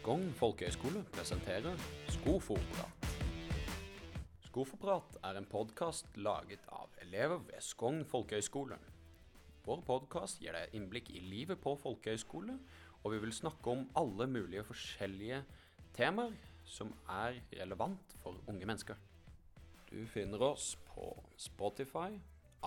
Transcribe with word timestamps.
Skogn 0.00 0.30
folkehøgskole 0.32 1.02
presenterer 1.12 1.80
Skofoprat. 2.08 3.08
Skofoprat 4.46 5.18
er 5.28 5.36
en 5.36 5.44
podkast 5.44 6.14
laget 6.16 6.62
av 6.72 6.94
elever 7.04 7.42
ved 7.44 7.60
Skogn 7.60 7.98
folkehøgskole. 8.08 8.78
Vår 9.66 9.82
podkast 9.84 10.40
gir 10.40 10.56
deg 10.56 10.72
innblikk 10.78 11.10
i 11.12 11.20
livet 11.20 11.60
på 11.60 11.74
folkehøgskole, 11.82 12.54
og 13.02 13.12
vi 13.12 13.18
vil 13.26 13.34
snakke 13.36 13.74
om 13.74 13.82
alle 14.00 14.24
mulige 14.38 14.64
forskjellige 14.70 15.42
temaer 15.98 16.32
som 16.64 16.94
er 17.18 17.36
relevant 17.60 18.16
for 18.22 18.40
unge 18.48 18.64
mennesker. 18.64 18.96
Du 19.90 20.00
finner 20.08 20.46
oss 20.48 20.78
på 20.94 21.12
Spotify, 21.36 22.16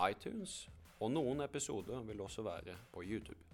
iTunes, 0.06 0.68
og 1.02 1.16
noen 1.18 1.42
episoder 1.42 2.06
vil 2.06 2.22
også 2.22 2.46
være 2.46 2.78
på 2.94 3.02
YouTube. 3.02 3.53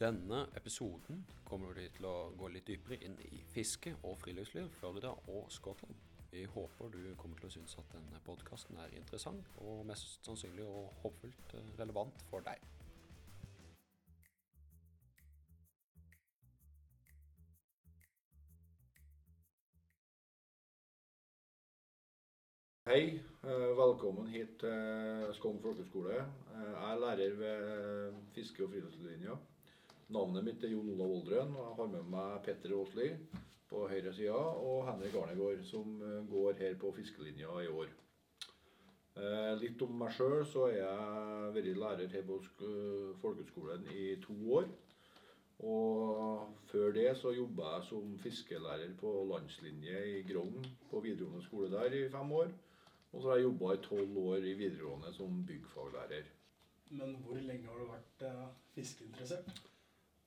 Denne 0.00 0.46
episoden 0.56 1.26
kommer 1.44 1.74
vi 1.76 1.82
til 1.92 2.06
å 2.08 2.30
gå 2.32 2.48
litt 2.48 2.70
dypere 2.70 2.96
inn 3.04 3.18
i 3.20 3.42
fiske 3.52 3.90
og 4.08 4.14
friluftsliv, 4.22 4.70
Florida 4.78 5.10
og 5.28 5.50
Skottland. 5.52 5.98
Vi 6.30 6.46
håper 6.54 6.88
du 6.94 7.02
kommer 7.20 7.36
til 7.36 7.50
å 7.50 7.52
synes 7.52 7.74
at 7.76 7.92
denne 7.92 8.20
podkasten 8.24 8.80
er 8.80 8.94
interessant, 8.96 9.50
og 9.60 9.82
mest 9.90 10.24
sannsynlig 10.24 10.64
og 10.64 10.88
håpefullt 11.02 11.52
eh, 11.58 11.68
relevant 11.82 12.24
for 12.30 12.40
deg. 12.48 12.64
Hei, 22.88 23.04
eh, 23.20 23.68
velkommen 23.84 24.32
hit 24.32 24.56
til 24.64 25.30
Skogn 25.36 25.60
folkehøgskole. 25.60 26.24
Eh, 26.24 26.68
Jeg 26.72 26.92
er 26.96 27.00
lærer 27.06 27.40
ved 27.44 28.20
fiske- 28.32 28.64
og 28.64 28.72
friluftslinja. 28.72 29.36
Navnet 30.10 30.42
mitt 30.46 30.64
er 30.66 30.72
Jon 30.74 30.88
Olav 30.94 31.12
Oldrøen, 31.20 31.52
og 31.54 31.62
jeg 31.68 31.76
har 31.78 31.90
med 31.92 32.08
meg 32.10 32.40
Petter 32.46 32.72
Aasli 32.74 33.08
på 33.70 33.84
høyre 33.86 34.12
side 34.16 34.34
og 34.34 34.80
Henrik 34.88 35.14
Arnegård, 35.20 35.60
som 35.68 36.00
eh, 36.02 36.16
går 36.30 36.56
her 36.58 36.74
på 36.80 36.90
fiskelinja 36.96 37.52
i 37.62 37.68
år. 37.70 37.92
Eh, 39.20 39.52
Litt 39.60 39.82
om 39.86 39.92
meg 40.00 40.10
sjøl, 40.16 40.40
så 40.50 40.64
har 40.66 40.74
jeg 40.80 41.52
vært 41.56 41.78
lærer 41.78 42.10
her 42.16 42.24
på 42.26 42.40
sk- 42.42 42.64
folkehøgskolen 43.22 43.86
i 43.94 44.08
to 44.24 44.34
år. 44.58 44.66
Og 45.60 46.56
før 46.70 46.94
det 46.96 47.06
så 47.20 47.34
jobba 47.36 47.74
jeg 47.76 47.86
som 47.90 48.12
fiskelærer 48.22 48.94
på 48.98 49.10
landslinje 49.28 50.02
i 50.16 50.22
Grong 50.30 50.56
på 50.90 51.02
videregående 51.04 51.44
skole 51.44 51.68
der 51.74 51.92
i 51.98 52.06
fem 52.10 52.32
år. 52.32 52.50
Og 53.12 53.20
så 53.22 53.28
har 53.28 53.36
jeg 53.40 53.44
jobba 53.50 53.74
i 53.76 53.82
tolv 53.84 54.16
år 54.24 54.46
i 54.46 54.54
videregående 54.56 55.12
som 55.14 55.42
byggfaglærer. 55.46 56.30
Men 56.96 57.12
hvor 57.22 57.36
lenge 57.44 57.68
har 57.68 57.78
du 57.78 57.90
vært 57.92 58.24
eh, 58.26 58.46
fiskeinteressert? 58.74 59.52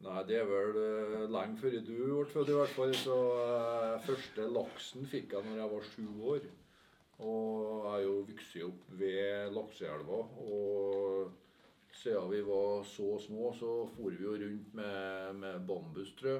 Nei, 0.03 0.19
det 0.27 0.35
er 0.41 0.49
vel 0.49 0.75
uh, 0.75 1.21
lenge 1.31 1.61
før 1.61 1.77
du 1.79 1.93
ble 1.93 2.25
født 2.27 2.51
i 2.51 2.57
hvert 2.57 2.75
fall. 2.75 2.93
Så 2.99 3.15
uh, 3.15 4.01
første 4.03 4.49
laksen 4.51 5.07
fikk 5.07 5.37
jeg 5.37 5.47
når 5.47 5.61
jeg 5.61 5.71
var 5.75 5.87
sju 5.93 6.07
år. 6.33 6.49
Og 7.23 7.85
jeg 7.85 7.93
er 7.93 8.03
jo 8.03 8.17
vokst 8.27 8.57
opp 8.67 8.91
ved 8.99 9.55
lakseelva. 9.55 10.19
Og 10.43 11.31
siden 11.93 12.31
vi 12.33 12.41
var 12.49 12.83
så 12.89 13.13
små, 13.21 13.53
så 13.55 13.71
for 13.95 14.11
vi 14.11 14.25
jo 14.25 14.35
rundt 14.43 14.75
med, 14.75 15.39
med 15.39 15.67
bambustrø 15.69 16.39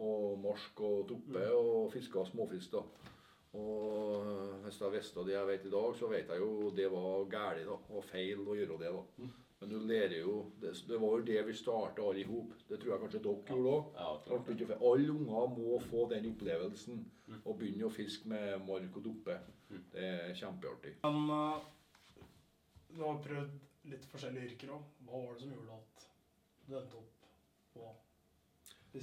og 0.00 0.38
marsk 0.40 0.80
og 0.86 1.08
toppe 1.10 1.44
og 1.56 1.90
fiska 1.92 2.24
småfisk. 2.30 2.78
da. 2.78 3.10
Og 3.58 4.60
hvis 4.64 4.78
jeg 4.80 4.94
visste 4.94 5.26
det 5.26 5.34
jeg 5.34 5.48
vet 5.48 5.66
i 5.66 5.72
dag, 5.74 5.94
så 5.98 6.08
vet 6.12 6.30
jeg 6.30 6.38
jo 6.38 6.70
det 6.76 6.86
var 6.92 7.26
galt 7.32 7.72
og 7.74 8.04
feil 8.06 8.46
å 8.46 8.54
gjøre 8.54 8.78
det. 8.84 8.92
da. 8.94 9.30
Men 9.60 9.68
du 9.68 9.78
lærer 9.84 10.20
jo 10.22 10.34
Det, 10.60 10.72
det 10.88 10.98
var 11.00 11.16
jo 11.18 11.24
det 11.28 11.40
vi 11.46 11.54
starta 11.56 12.02
alle 12.02 12.22
i 12.22 12.28
hop. 12.28 12.54
Det 12.68 12.78
tror 12.80 12.94
jeg 12.94 13.00
kanskje 13.02 13.22
dere 13.26 13.56
gjorde 13.56 13.72
òg. 13.76 13.98
Alle 14.90 15.12
unger 15.12 15.50
må 15.56 15.80
få 15.84 16.06
den 16.12 16.30
opplevelsen. 16.32 17.02
Å 17.44 17.56
begynne 17.56 17.88
å 17.88 17.92
fiske 17.92 18.28
med 18.30 18.64
mark 18.64 18.96
og 18.96 19.04
duppe. 19.04 19.36
Det 19.68 20.06
er 20.06 20.32
kjempeartig. 20.38 20.96
Men 21.04 21.28
uh, 21.28 21.60
du 22.88 23.02
har 23.04 23.20
prøvd 23.26 23.58
litt 23.92 24.08
forskjellige 24.10 24.52
yrker 24.52 24.72
òg. 24.78 24.88
Hva 25.04 25.24
var 25.26 25.34
det 25.34 25.44
som 25.44 25.52
gjorde 25.54 25.80
at 25.82 26.08
du 26.64 26.74
endte 26.80 27.02
opp 27.02 27.30
på? 27.76 27.92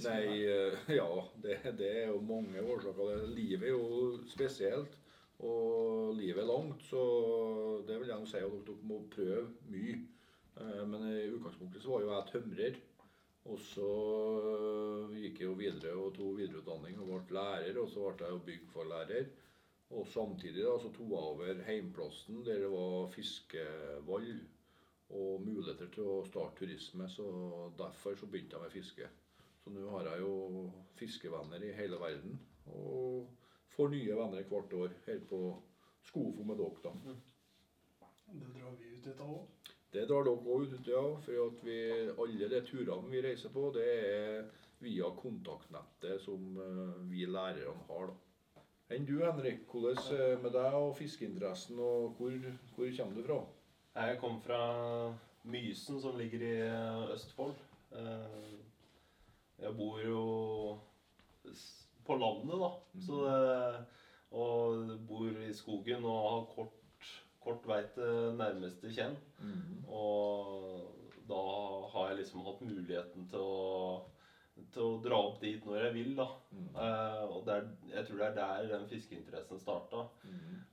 Nei, 0.04 0.22
uh, 0.44 0.90
ja, 1.00 1.08
det, 1.46 1.60
det 1.78 1.94
er 2.02 2.10
jo 2.10 2.20
mange 2.34 2.66
årsaker. 2.74 3.28
Livet 3.30 3.70
er 3.70 3.76
jo 3.76 4.18
spesielt. 4.34 4.98
Og 5.38 6.16
livet 6.18 6.42
er 6.42 6.50
langt, 6.50 6.82
så 6.82 7.00
det 7.86 8.00
vil 8.00 8.10
jeg 8.10 8.26
si 8.26 8.40
at 8.42 8.54
dere 8.66 8.88
må 8.90 9.04
prøve 9.12 9.52
mye. 9.70 10.00
Eh, 10.60 10.86
Men 10.86 11.08
i 11.08 11.22
utgangspunktet 11.30 11.82
så 11.82 11.90
var 11.94 12.04
jo 12.04 12.12
jeg 12.14 12.30
tømrer. 12.32 12.78
Og 13.48 13.60
så 13.64 13.88
gikk 15.14 15.38
jeg 15.40 15.46
jo 15.48 15.56
videre 15.56 15.94
og 15.96 16.12
tok 16.16 16.34
videreutdanning 16.36 16.98
og 17.00 17.12
ble 17.28 17.38
lærer. 17.38 17.78
Og 17.80 17.88
så 17.92 18.10
ble 18.10 18.26
jeg 18.26 18.36
jo 18.36 18.44
byggfaglærer. 18.48 19.30
Og 19.96 20.04
samtidig 20.12 20.66
da 20.66 20.74
så 20.82 20.90
tok 20.92 21.14
jeg 21.14 21.28
over 21.32 21.62
heimplassen 21.64 22.42
der 22.44 22.60
det 22.60 22.68
var 22.74 23.06
fiskevall 23.14 24.28
og 25.16 25.40
muligheter 25.40 25.88
til 25.94 26.10
å 26.12 26.18
starte 26.28 26.60
turisme. 26.60 27.08
Så 27.08 27.24
derfor 27.78 28.18
så 28.20 28.28
begynte 28.28 28.58
jeg 28.58 28.66
med 28.66 28.76
fiske. 28.76 29.08
Så 29.64 29.72
nå 29.72 29.88
har 29.94 30.10
jeg 30.10 30.26
jo 30.26 30.68
fiskevenner 31.00 31.64
i 31.64 31.72
hele 31.78 31.96
verden. 32.00 32.36
Og 32.68 33.30
får 33.72 33.94
nye 33.94 34.20
venner 34.20 34.44
hvert 34.50 34.76
år 34.82 34.94
her 35.06 35.24
på 35.30 35.40
Skofo 36.08 36.44
med 36.46 36.56
dere, 36.56 36.80
da. 36.84 37.14
Det 38.32 38.46
drar 38.54 38.76
vi 38.78 38.92
ut 38.94 39.08
litt 39.08 39.20
av 39.20 39.32
òg. 39.34 39.57
Det 39.92 40.04
drar 40.08 40.26
dere 40.26 40.54
òg 40.54 40.72
ut, 40.74 40.88
ja. 40.88 41.02
For 41.24 41.44
at 41.46 41.60
vi, 41.64 41.78
alle 42.12 42.48
de 42.52 42.62
turene 42.68 43.10
vi 43.12 43.22
reiser 43.24 43.52
på, 43.54 43.70
det 43.74 43.86
er 43.88 44.48
via 44.84 45.08
kontaktnettet 45.18 46.20
som 46.22 46.58
eh, 46.62 46.98
vi 47.10 47.24
lærerne 47.26 47.86
har, 47.88 48.10
da. 48.12 48.64
Enn 48.94 49.04
du, 49.04 49.18
Henrik. 49.20 49.66
Hvordan 49.68 50.40
med 50.42 50.52
deg 50.54 50.76
og 50.78 50.94
fiskeinteressen, 50.96 51.80
og 51.80 52.14
hvor, 52.16 52.36
hvor 52.76 52.92
kommer 52.96 53.16
du 53.18 53.24
fra? 53.26 53.40
Jeg 53.98 54.20
kom 54.20 54.38
fra 54.40 54.60
Mysen, 55.48 56.00
som 56.00 56.16
ligger 56.16 56.44
i 56.46 56.54
Østfold. 57.14 57.56
Eh, 57.92 58.54
Jeg 59.58 59.74
bor 59.76 59.98
jo 60.00 60.78
på 62.06 62.16
landet, 62.16 62.60
da. 62.60 62.68
Så 63.02 63.22
det, 63.24 63.86
og 64.30 64.92
bor 65.08 65.26
i 65.42 65.52
skogen 65.56 66.04
og 66.04 66.18
har 66.30 66.44
kort, 66.54 66.77
kort 67.44 67.66
vei 67.68 67.82
til 67.94 68.36
nærmeste 68.38 68.90
kjenn. 68.94 69.16
Og 69.88 70.94
da 71.28 71.42
har 71.92 72.10
jeg 72.10 72.22
liksom 72.22 72.46
hatt 72.46 72.62
muligheten 72.64 73.26
til 73.30 73.42
å, 73.44 73.98
til 74.72 74.84
å 74.84 75.00
dra 75.04 75.18
opp 75.28 75.40
dit 75.42 75.64
når 75.66 75.82
jeg 75.84 75.94
vil, 75.98 76.14
da. 76.18 76.28
Eh, 76.54 77.24
og 77.28 77.44
det 77.46 77.58
er, 77.58 77.68
jeg 77.92 78.08
tror 78.08 78.22
det 78.22 78.28
er 78.30 78.38
der 78.38 78.70
den 78.72 78.88
fiskeinteressen 78.90 79.60
starta. 79.62 80.06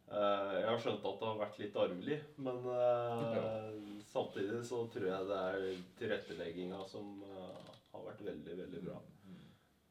Eh, 0.05 0.53
jeg 0.61 0.69
har 0.69 0.81
skjønt 0.81 1.05
at 1.09 1.19
det 1.21 1.29
har 1.31 1.41
vært 1.41 1.59
litt 1.59 1.77
arvelig, 1.81 2.19
men 2.47 2.69
eh, 2.71 3.69
samtidig 4.11 4.61
så 4.67 4.85
tror 4.93 5.09
jeg 5.09 5.29
det 5.31 5.41
er 5.51 5.85
tilrettelegginga 5.99 6.83
som 6.91 7.23
eh, 7.25 7.71
har 7.91 8.07
vært 8.09 8.25
veldig, 8.29 8.57
veldig 8.63 8.83
bra. 8.87 8.99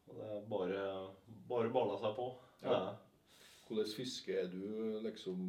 Og 0.09 0.21
det 0.21 0.29
er 0.37 0.45
bare, 0.49 0.85
bare 1.51 1.73
balla 1.75 1.99
seg 2.01 2.15
på. 2.17 2.29
Ja. 2.65 2.79
Hvordan 3.65 3.97
fiske 3.97 4.37
er 4.39 4.51
du 4.53 5.01
liksom 5.05 5.41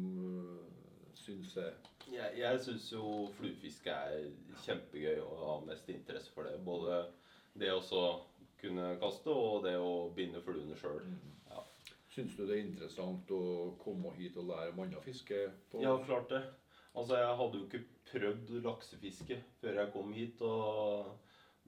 syns 1.26 1.56
jeg? 1.58 1.74
Jeg, 2.14 2.38
jeg 2.38 2.62
syns 2.62 2.88
jo 2.92 3.04
fluefiske 3.36 3.92
er 3.92 4.28
kjempegøy 4.64 5.20
og 5.24 5.38
har 5.42 5.64
mest 5.66 5.88
interesse 5.90 6.32
for 6.34 6.46
det. 6.46 6.58
Både 6.64 7.02
det 7.58 7.72
å 7.74 7.80
kunne 8.60 8.92
kaste 9.02 9.32
og 9.32 9.64
det 9.66 9.74
å 9.80 10.08
binde 10.16 10.42
fluene 10.44 10.76
sjøl. 10.78 11.02
Ja. 11.50 11.64
Syns 12.14 12.36
du 12.38 12.44
det 12.46 12.56
er 12.56 12.64
interessant 12.64 13.30
å 13.34 13.42
komme 13.82 14.14
hit 14.16 14.38
og 14.40 14.48
lære 14.52 14.72
om 14.72 14.84
annet 14.86 15.04
fiske? 15.04 15.42
På? 15.72 15.82
ja, 15.84 15.96
klart 16.06 16.30
det. 16.32 16.42
Altså, 16.96 17.18
jeg 17.20 17.38
hadde 17.40 17.58
jo 17.58 17.66
ikke 17.66 17.84
prøvd 18.10 18.52
laksefiske 18.64 19.40
før 19.60 19.80
jeg 19.82 19.92
kom 19.92 20.12
hit. 20.16 20.40
Og 20.46 21.10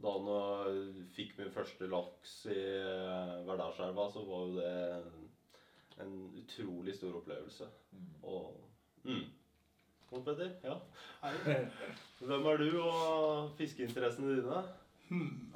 da 0.00 0.14
jeg 0.28 1.08
fikk 1.16 1.34
min 1.40 1.52
første 1.52 1.88
laks 1.90 2.38
i 2.48 2.56
eh, 2.56 3.34
Verdalselva, 3.48 4.06
så 4.14 4.22
var 4.28 4.46
jo 4.46 4.54
det 4.56 4.70
en, 6.04 6.14
utrolig 6.38 6.94
stor 6.96 7.18
opplevelse. 7.18 7.68
Og 8.22 8.54
mm. 9.04 9.24
Jon 10.10 10.24
Petter? 10.24 10.54
Ja. 10.64 10.74
Hei. 11.20 11.56
Hvem 12.18 12.46
er 12.48 12.62
du 12.62 12.78
og 12.80 13.50
fiskeinteressene 13.58 14.38
dine? 14.38 14.60
Hmm. 15.10 15.50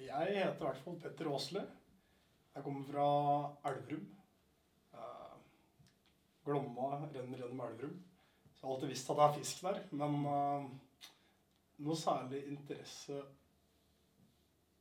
Jeg 0.00 0.30
heter 0.30 0.54
i 0.54 0.62
hvert 0.62 0.78
fall 0.80 0.94
Petter 1.02 1.28
Aasle. 1.28 1.64
Jeg 2.54 2.64
kommer 2.64 2.86
fra 2.88 3.08
Elverum. 3.68 4.06
Eh, 4.94 5.34
Glomma 6.46 7.02
renner 7.02 7.42
gjennom 7.42 7.60
Elverum. 7.66 7.98
Så 8.54 8.62
jeg 8.62 8.68
har 8.70 8.72
alltid 8.74 8.92
visst 8.94 9.10
at 9.12 9.20
det 9.20 9.26
er 9.26 9.36
fisk 9.36 9.60
der. 9.66 9.82
Men 10.00 10.16
uh, 10.24 10.70
noe 11.84 11.98
særlig 12.00 12.40
interesse 12.48 13.18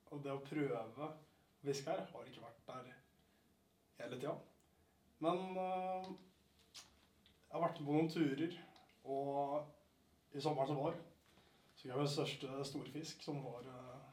av 0.07 0.23
det 0.23 0.31
å 0.37 0.45
prøve 0.45 0.85
å 1.03 1.11
fiske 1.65 1.91
her 1.91 2.07
har 2.13 2.31
ikke 2.31 2.45
vært 2.45 2.63
der 2.71 2.95
hele 3.99 4.21
tida. 4.21 4.37
Men 5.19 5.43
uh, 5.59 6.07
jeg 6.77 7.53
har 7.57 7.67
vært 7.67 7.83
med 7.83 7.91
på 7.91 7.99
noen 7.99 8.11
turer, 8.15 8.57
og 9.07 10.37
i 10.37 10.41
sommeren 10.43 10.69
som 10.71 10.81
var, 10.81 10.97
så 11.75 11.81
fikk 11.81 11.91
jeg 11.91 12.01
min 12.01 12.11
største 12.11 12.65
storfisk, 12.71 13.23
som 13.23 13.39
var 13.45 13.67
eh, 13.71 14.07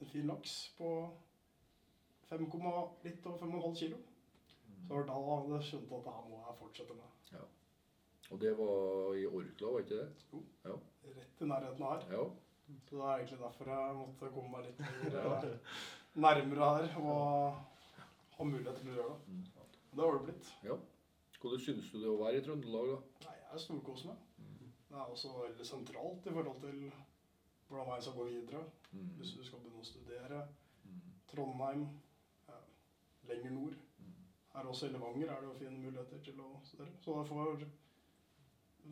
en 0.00 0.10
fin 0.10 0.26
laks 0.30 0.56
på 0.78 0.90
5, 2.30 2.46
litt 3.04 3.26
over 3.26 3.38
5,5 3.44 3.76
kilo. 3.82 4.00
Så 4.84 4.88
det 4.88 4.96
var 4.96 5.04
da 5.08 5.56
jeg 5.56 5.68
skjønt 5.68 5.92
at 5.96 6.06
det 6.08 6.14
her 6.14 6.30
må 6.30 6.40
jeg 6.40 6.56
fortsette 6.60 6.96
med. 6.96 7.10
Og 8.32 8.40
det 8.40 8.54
var 8.58 9.14
i 9.20 9.26
Orkla, 9.26 9.68
var 9.68 9.84
ikke 9.84 9.98
det? 10.00 10.08
Jo, 10.32 10.78
Rett 11.16 11.42
i 11.44 11.48
nærheten 11.48 11.84
her. 11.84 12.06
Ja. 12.10 12.24
Så 12.88 12.96
det 12.96 13.02
er 13.04 13.18
egentlig 13.18 13.38
derfor 13.42 13.70
jeg 13.70 13.96
måtte 13.98 14.30
komme 14.32 14.50
meg 14.54 14.64
litt 14.66 14.80
mer, 15.04 15.44
eh, 15.44 15.82
nærmere 16.24 16.70
her 16.78 16.96
og 17.02 17.58
ha 18.38 18.46
mulighet 18.48 18.80
til 18.80 18.90
å 18.90 18.96
gjøre 18.96 19.12
det. 19.12 19.36
Mm. 19.36 19.44
Det 19.94 20.04
har 20.04 20.16
det 20.16 20.24
blitt. 20.24 20.50
Hvordan 21.40 21.60
syns 21.60 21.90
du 21.92 21.98
det 22.00 22.08
å 22.08 22.20
være 22.22 22.40
i 22.40 22.44
Trøndelag, 22.46 22.94
da? 22.94 23.33
Jeg 23.54 23.62
storkoser 23.62 24.08
meg. 24.10 24.22
Det 24.88 24.96
er 24.98 25.10
også 25.10 25.28
veldig 25.38 25.66
sentralt 25.66 26.26
i 26.26 26.32
forhold 26.34 26.60
til 26.60 26.78
hvordan 27.68 27.86
veien 27.90 28.02
skal 28.02 28.16
gå 28.16 28.24
videre. 28.24 28.62
Mm. 28.92 29.12
Hvis 29.18 29.30
du 29.36 29.44
skal 29.46 29.60
begynne 29.62 29.82
å 29.82 29.86
studere. 29.86 30.40
Mm. 30.84 31.04
Trondheim, 31.30 31.84
ja, 32.48 32.58
lenger 33.30 33.54
nord. 33.54 33.76
Mm. 33.98 34.16
Her 34.56 34.70
også 34.72 34.88
i 34.88 34.92
Levanger 34.96 35.30
er 35.30 35.40
det 35.40 35.48
jo 35.52 35.54
fine 35.60 35.78
muligheter 35.84 36.24
til 36.26 36.42
å 36.42 36.48
studere. 36.66 36.98
Så 37.04 37.14
du 37.14 37.30
får, 37.30 37.64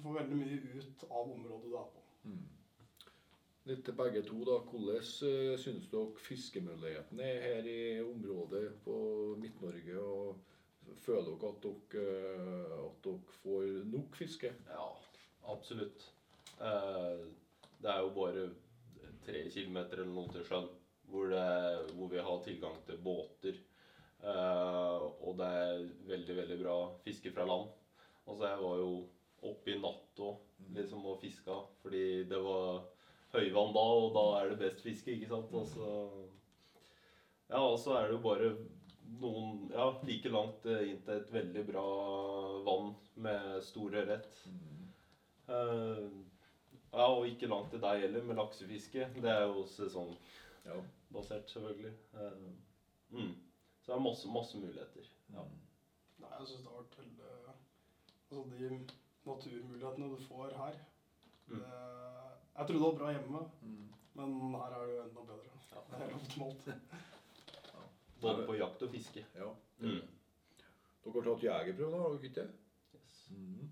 får 0.05 0.17
veldig 0.21 0.39
mye 0.45 0.61
ut 0.77 1.05
av 1.11 1.35
området 1.35 1.73
du 1.73 1.77
er 1.81 1.91
på. 1.97 2.07
Mm. 2.31 2.47
Litt 3.73 3.85
til 3.87 3.99
begge 3.99 4.23
to, 4.31 4.45
da. 4.47 4.61
Hvordan 4.71 5.03
uh, 5.03 5.59
syns 5.67 5.91
dere 5.91 6.23
fiskemulighetene 6.29 7.35
er 7.35 7.45
her 7.49 7.71
i 7.75 7.83
området 8.07 8.65
på 8.87 8.97
Midt-Norge? 9.43 9.99
Og 10.07 10.52
føler 11.03 11.31
dere 11.31 11.53
at 11.53 11.65
dere, 11.67 12.03
eh, 12.03 12.75
at 12.79 13.01
dere 13.07 13.39
får 13.43 13.71
nok 13.93 14.19
fiske? 14.19 14.53
Ja, 14.69 14.89
absolutt. 15.53 16.07
Eh, 16.61 17.25
det 17.83 17.91
er 17.91 18.01
jo 18.05 18.15
bare 18.17 18.47
tre 19.27 19.43
kilometer 19.51 20.03
eller 20.03 20.15
noe 20.15 20.33
til 20.35 20.47
sjøen 20.47 20.71
hvor, 21.11 21.29
det, 21.29 21.93
hvor 21.97 22.09
vi 22.13 22.23
har 22.25 22.43
tilgang 22.45 22.79
til 22.87 23.01
båter. 23.05 23.59
Eh, 24.23 25.03
og 25.27 25.37
det 25.41 25.49
er 25.49 25.85
veldig, 26.09 26.37
veldig 26.43 26.59
bra 26.63 26.77
fiske 27.05 27.33
fra 27.35 27.47
land. 27.49 27.73
Altså, 28.27 28.47
jeg 28.47 28.63
var 28.63 28.79
jo 28.79 28.93
oppe 29.43 29.73
i 29.73 29.81
natt 29.83 30.21
òg 30.23 30.69
liksom, 30.77 31.03
og 31.11 31.19
fiska 31.19 31.57
fordi 31.83 32.23
det 32.31 32.39
var 32.39 32.85
høyvann 33.33 33.73
da, 33.75 33.83
og 33.83 34.13
da 34.15 34.23
er 34.39 34.53
det 34.53 34.61
best 34.61 34.85
fiske, 34.85 35.17
ikke 35.17 35.31
sant? 35.33 35.51
Og 35.57 35.67
så, 35.67 35.89
ja, 37.51 37.59
og 37.59 37.79
så 37.83 37.97
er 37.99 38.07
det 38.07 38.19
jo 38.19 38.23
bare 38.29 38.53
noen 39.21 39.71
Ja, 39.73 39.87
like 40.07 40.29
langt 40.33 40.67
eh, 40.67 40.89
inn 40.91 41.03
til 41.05 41.15
et 41.21 41.33
veldig 41.33 41.65
bra 41.73 41.85
vann 42.67 42.95
med 43.17 43.63
stor 43.65 43.91
ørret. 44.03 44.29
Eh, 45.49 46.09
ja, 46.93 47.07
og 47.09 47.27
ikke 47.27 47.49
langt 47.51 47.71
til 47.73 47.81
deg 47.83 48.01
heller 48.07 48.23
med 48.29 48.37
laksefiske. 48.37 49.09
Det 49.21 49.31
er 49.33 49.47
jo 49.49 49.65
sesongbasert, 49.67 51.47
Ja. 51.47 51.53
selvfølgelig. 51.55 51.95
Eh, 52.15 52.53
mm. 53.11 53.35
Så 53.83 53.93
det 53.93 53.97
er 53.97 54.05
masse, 54.05 54.29
masse 54.31 54.59
muligheter. 54.59 55.09
Ja. 55.35 55.43
Nei, 56.23 56.31
jeg 56.39 56.47
syns 56.49 56.63
det 56.63 56.71
har 56.71 56.83
vært 56.83 56.99
veldig 56.99 57.31
Altså 58.33 58.45
de 58.49 58.87
naturmulighetene 59.27 60.09
du 60.11 60.17
får 60.29 60.55
her 60.57 60.75
Mm. 61.49 61.59
det, 61.59 61.67
Jeg 62.57 62.67
trodde 62.67 62.73
det 62.73 62.81
var 62.81 62.99
bra 62.99 63.11
hjemme, 63.13 63.41
Mm. 63.63 63.89
men 64.15 64.55
her 64.55 64.73
er 64.73 64.87
det 64.87 64.95
jo 64.97 65.03
enda 65.03 65.21
bedre. 65.21 65.51
Ja. 65.73 65.81
Det 65.91 65.95
er 65.99 66.05
helt 66.05 66.15
optimalt. 66.23 66.63
Både 68.23 68.47
på 68.47 68.57
jakt 68.59 68.83
og 68.87 68.91
fiske. 68.91 69.25
ja. 69.39 69.51
Mm. 69.83 70.01
Dere 71.03 71.13
har 71.19 71.25
tatt 71.27 71.43
jegerprøven, 71.43 72.01
har 72.01 72.13
dere 72.13 72.29
ikke 72.29 72.41
det? 72.41 72.51
Yes. 72.95 73.15
Mm. 73.35 73.71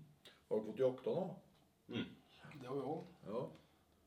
Har 0.49 0.57
dere 0.57 0.65
fått 0.67 0.81
jakta 0.83 1.15
nå? 1.15 1.25
Det 2.61 2.67
har 2.67 2.75
vi 2.75 2.81
òg. 2.93 3.01
Ja. 3.27 3.43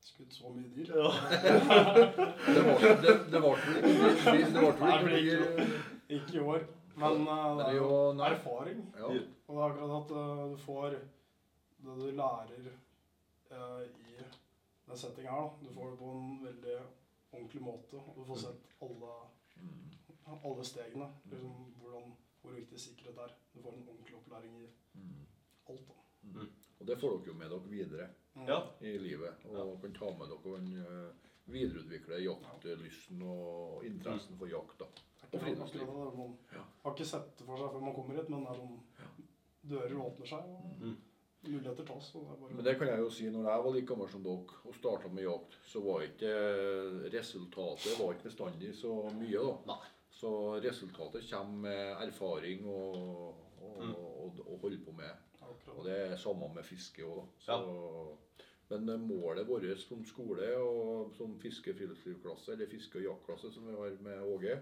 Skutt 0.05 0.33
så 0.37 0.51
mye 0.53 0.69
dyr. 0.69 0.85
Det 0.93 2.61
var 2.61 2.83
det, 3.01 3.01
det 3.01 3.09
ikke 3.09 3.31
det 3.33 3.41
ble 3.41 4.71
det 4.77 4.97
vel 5.05 5.15
ikke 5.17 5.37
ikke 5.41 5.65
Ikke 6.19 6.35
i 6.37 6.43
år. 6.43 6.67
Men 6.95 7.25
uh, 7.27 7.57
det 7.57 7.65
er 7.71 7.77
jo 7.79 7.95
erfaring. 8.23 8.83
Ja. 8.99 9.09
Og 9.09 9.55
det 9.55 9.61
er 9.61 9.65
akkurat 9.65 9.95
at 9.97 10.11
uh, 10.15 10.51
du 10.51 10.57
får 10.61 10.89
det 10.93 11.01
du 11.85 12.11
lærer 12.17 12.69
uh, 13.51 13.81
i 13.81 14.21
den 14.85 14.97
settinga 14.97 15.31
her, 15.31 15.41
da. 15.41 15.65
Du 15.65 15.73
får 15.73 15.89
det 15.89 15.97
på 15.99 16.11
en 16.13 16.29
veldig 16.45 16.77
ordentlig 17.33 17.61
måte. 17.61 17.97
Og 17.97 18.13
du 18.19 18.23
får 18.29 18.43
sett 18.45 18.75
alle, 18.81 19.15
Mm. 19.25 19.34
Alle 20.25 20.63
stegene. 20.65 21.07
Liksom, 21.31 21.73
hvordan, 21.81 22.15
hvor 22.41 22.51
viktig 22.51 22.79
sikkerhet 22.79 23.17
er. 23.17 23.31
Du 23.53 23.61
får 23.61 23.73
en 23.73 23.87
ordentlig 23.89 24.15
opplæring 24.15 24.61
i 24.63 24.67
Mm. 24.95 25.25
alt. 25.69 25.87
da. 25.87 26.39
Og 26.79 26.87
det 26.87 26.97
får 26.99 27.09
dere 27.17 27.27
jo 27.27 27.33
med 27.33 27.49
dere 27.49 27.69
videre 27.69 28.07
Mm. 28.35 28.47
Ja. 28.47 28.59
i 28.81 28.97
livet. 28.97 29.33
Og 29.45 29.81
kan 29.81 29.93
ta 29.93 30.05
med 30.17 30.27
dere 30.27 30.53
og 30.53 30.59
eh, 30.59 31.11
videreutvikle 31.45 32.23
jaktlysten 32.23 33.21
og 33.21 33.85
interessen 33.85 34.37
for 34.37 34.45
jakt. 34.47 34.79
da. 34.79 34.85
Og 35.33 35.41
friluftsliv. 35.41 35.87
Man 36.17 36.37
Ja. 36.53 36.61
har 36.83 36.91
ikke 36.95 37.05
sett 37.05 37.37
det 37.37 37.45
for 37.45 37.57
seg 37.57 37.71
før 37.71 37.81
man 37.81 37.93
kommer 37.95 38.15
hit, 38.15 38.29
men 38.29 38.43
det 38.43 38.49
er 38.49 38.55
sånn 38.55 38.79
dører 39.69 39.95
åpner 40.05 40.27
seg, 40.27 40.43
og 40.43 40.79
Mm. 40.81 40.97
muligheter 41.43 41.85
tas. 41.85 42.15
Og 42.15 42.21
det 42.29 42.39
bare 42.39 42.53
Men 42.55 42.63
det 42.65 42.77
kan 42.77 42.87
jeg 42.87 42.99
jo 42.99 43.09
si, 43.09 43.23
når 43.29 43.43
jeg 43.49 43.63
var 43.63 43.71
like 43.71 43.87
gammel 43.87 44.09
som 44.09 44.23
dere 44.23 44.45
og 44.65 44.75
starta 44.75 45.07
med 45.13 45.23
jakt, 45.23 45.57
så 45.65 45.81
var 45.83 46.01
ikke 46.01 47.11
resultatet 47.13 47.99
var 47.99 48.13
ikke 48.13 48.23
bestandig 48.29 48.73
så 48.75 49.09
mye. 49.13 49.31
da. 49.37 49.57
Nei. 49.65 49.87
Så 50.25 50.59
resultatet 50.63 51.27
kommer 51.29 51.67
med 51.67 52.07
erfaring 52.07 52.65
og, 52.65 52.95
og, 53.61 53.81
Mm. 53.83 53.91
og, 53.95 54.39
og 54.47 54.59
holde 54.61 54.77
på 54.85 54.91
med. 54.91 55.11
Og 55.77 55.85
det 55.85 55.95
er 56.11 56.15
samme 56.17 56.47
med 56.55 56.63
fiske 56.65 57.03
òg. 57.03 57.25
Men 58.69 58.89
eh, 58.89 58.99
målet 58.99 59.45
vårt 59.47 59.77
som 59.83 60.05
skole 60.05 60.47
og 60.57 61.11
som 61.13 61.35
fiske- 61.39 61.71
og 61.73 61.77
friluftslivklasse, 61.77 62.51
eller 62.55 62.69
fiske- 62.71 62.97
og 62.97 63.03
jaktklasse 63.03 63.51
som 63.53 63.67
vi 63.67 63.75
har 63.75 63.97
med 64.01 64.21
Åge, 64.23 64.55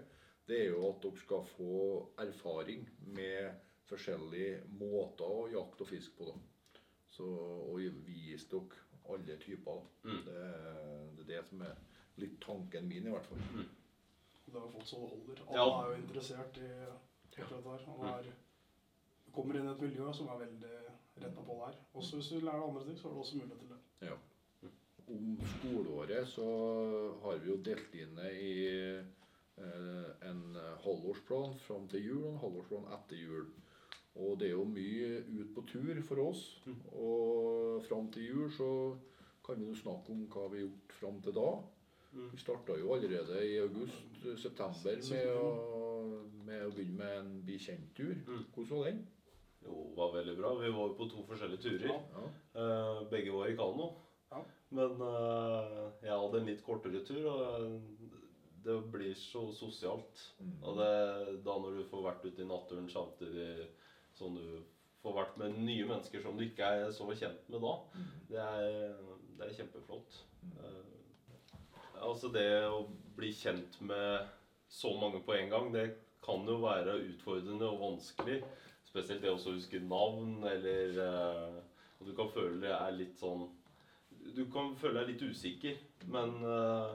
det 0.48 0.58
er 0.60 0.68
jo 0.74 0.88
at 0.90 1.00
dere 1.02 1.16
skal 1.22 1.46
få 1.54 2.10
erfaring 2.18 2.84
med 3.06 3.54
forskjellige 3.88 4.60
måter 4.80 5.24
å 5.24 5.48
jakte 5.52 5.86
og 5.86 5.88
fiske 5.88 6.16
på. 6.18 6.24
da. 6.24 6.80
Så, 7.06 7.24
og 7.24 7.80
vise 8.04 8.50
dere 8.50 8.82
alle 9.08 9.38
typer. 9.40 9.80
Mm. 10.02 10.20
Det, 10.26 10.44
det 11.16 11.24
er 11.24 11.32
det 11.38 11.46
som 11.48 11.62
er 11.62 11.74
litt 12.20 12.36
tanken 12.40 12.88
min, 12.88 13.06
i 13.06 13.10
hvert 13.14 13.24
fall. 13.30 13.64
Det 14.46 14.60
har 14.60 14.68
fått 14.68 14.86
så 14.86 14.96
det 15.00 15.10
holder. 15.10 15.42
Alle 15.48 15.58
Ja. 15.58 15.82
er 15.82 15.90
jo 15.90 16.02
interessert 16.02 16.56
i 16.58 16.70
akkurat 17.40 17.64
det 17.64 17.70
her. 17.70 17.88
Og 17.88 18.04
er, 18.08 18.32
kommer 19.32 19.56
inn 19.58 19.66
i 19.66 19.72
et 19.72 19.80
miljø 19.80 20.12
som 20.12 20.28
er 20.28 20.38
veldig 20.44 20.74
retta 21.22 21.40
på 21.42 21.56
det 21.58 21.66
her. 21.66 21.80
Også 21.94 22.16
hvis 22.16 22.28
du 22.28 22.40
lærer 22.40 22.62
andre 22.68 22.84
ting, 22.84 22.98
så 22.98 23.08
har 23.08 23.14
du 23.14 23.20
også 23.20 23.36
mulighet 23.36 23.58
til 23.58 23.68
det. 23.68 24.08
Ja. 24.08 24.16
Om 25.08 25.38
skoleåret 25.58 26.28
så 26.28 26.46
har 27.22 27.38
vi 27.38 27.50
jo 27.50 27.56
delt 27.56 27.94
inn 27.94 28.18
i 28.30 28.52
eh, 29.58 30.28
en 30.30 30.56
halvårsplan 30.84 31.58
fram 31.66 31.88
til 31.88 32.04
jul 32.06 32.22
og 32.24 32.32
en 32.32 32.38
halvårsplan 32.44 32.86
etter 32.98 33.16
jul. 33.16 33.50
Og 34.14 34.38
det 34.38 34.46
er 34.46 34.54
jo 34.54 34.64
mye 34.64 35.24
ut 35.40 35.54
på 35.54 35.64
tur 35.66 36.00
for 36.06 36.22
oss. 36.28 36.62
Mm. 36.66 36.80
Og 36.92 37.84
fram 37.88 38.10
til 38.14 38.28
jul 38.28 38.50
så 38.52 38.96
kan 39.44 39.58
vi 39.60 39.66
jo 39.68 39.74
snakke 39.76 40.12
om 40.14 40.26
hva 40.30 40.48
vi 40.52 40.60
har 40.62 40.68
gjort 40.68 40.92
fram 41.00 41.20
til 41.22 41.34
da. 41.36 41.48
Mm. 42.14 42.28
Vi 42.32 42.38
starta 42.38 42.76
jo 42.78 42.92
allerede 42.94 43.40
i 43.48 43.56
august-september 43.58 45.00
med, 45.10 45.26
å- 45.36 46.44
med 46.46 46.62
å 46.66 46.70
begynne 46.70 46.96
med 46.98 47.18
en 47.18 47.32
bli 47.44 47.58
kjent-tur. 47.58 48.14
Mm. 48.28 48.44
Hvordan 48.54 48.78
var 48.78 48.84
den? 48.90 49.06
Jo, 49.64 49.74
det 49.90 49.96
var 49.96 50.12
veldig 50.14 50.36
bra. 50.38 50.54
Vi 50.60 50.70
var 50.76 50.88
jo 50.88 50.94
på 50.98 51.08
to 51.10 51.22
forskjellige 51.26 51.62
turer. 51.64 51.88
Ja. 51.88 52.24
Eh, 52.54 53.00
begge 53.10 53.32
var 53.32 53.48
i 53.48 53.56
kano. 53.56 53.90
Ja. 54.30 54.42
Men 54.70 54.90
eh, 55.00 55.90
jeg 56.04 56.10
hadde 56.20 56.40
en 56.42 56.46
litt 56.50 56.62
kortere 56.66 57.00
tur, 57.06 57.26
og 57.30 57.64
eh, 57.64 57.80
det 58.64 58.76
blir 58.92 59.14
så 59.18 59.46
sosialt. 59.56 60.22
Mm. 60.40 60.54
Og 60.62 60.78
det, 60.78 60.92
da 61.44 61.58
når 61.60 61.78
du 61.80 61.84
får 61.90 62.04
vært 62.10 62.24
ute 62.30 62.42
i 62.44 62.48
naturen 62.48 62.88
samtidig 62.88 63.66
som 64.14 64.36
du 64.38 64.62
får 65.02 65.14
vært 65.18 65.36
med 65.42 65.58
nye 65.66 65.84
mennesker 65.88 66.22
som 66.24 66.36
du 66.38 66.44
ikke 66.46 66.64
er 66.78 66.90
så 66.94 67.08
kjent 67.12 67.48
med 67.52 67.60
da, 67.60 67.74
Mm. 67.94 68.12
det 68.30 68.38
er, 68.40 68.94
det 69.38 69.48
er 69.48 69.56
kjempeflott. 69.58 70.20
Mm. 70.44 70.52
Eh, 72.04 72.10
altså 72.10 72.30
det 72.32 72.48
å 72.68 72.84
bli 73.16 73.32
kjent 73.32 73.80
med 73.80 74.28
så 74.68 74.92
mange 74.98 75.22
på 75.24 75.34
en 75.36 75.50
gang, 75.50 75.72
det 75.72 75.88
kan 76.24 76.44
jo 76.48 76.60
være 76.62 76.98
utfordrende 77.10 77.68
og 77.68 77.82
vanskelig. 77.82 78.42
Spesielt 78.84 79.22
det 79.22 79.32
å 79.32 79.40
huske 79.40 79.80
navn, 79.80 80.44
eller 80.46 81.00
eh, 81.02 81.62
Og 81.98 82.08
du 82.08 82.14
kan 82.14 82.30
føle 82.30 82.60
det 82.62 82.70
er 82.74 82.92
litt 82.94 83.16
sånn 83.18 83.48
Du 84.36 84.44
kan 84.52 84.74
føle 84.78 85.00
deg 85.00 85.14
litt 85.14 85.34
usikker, 85.34 85.80
men 86.06 86.36
eh, 86.46 86.92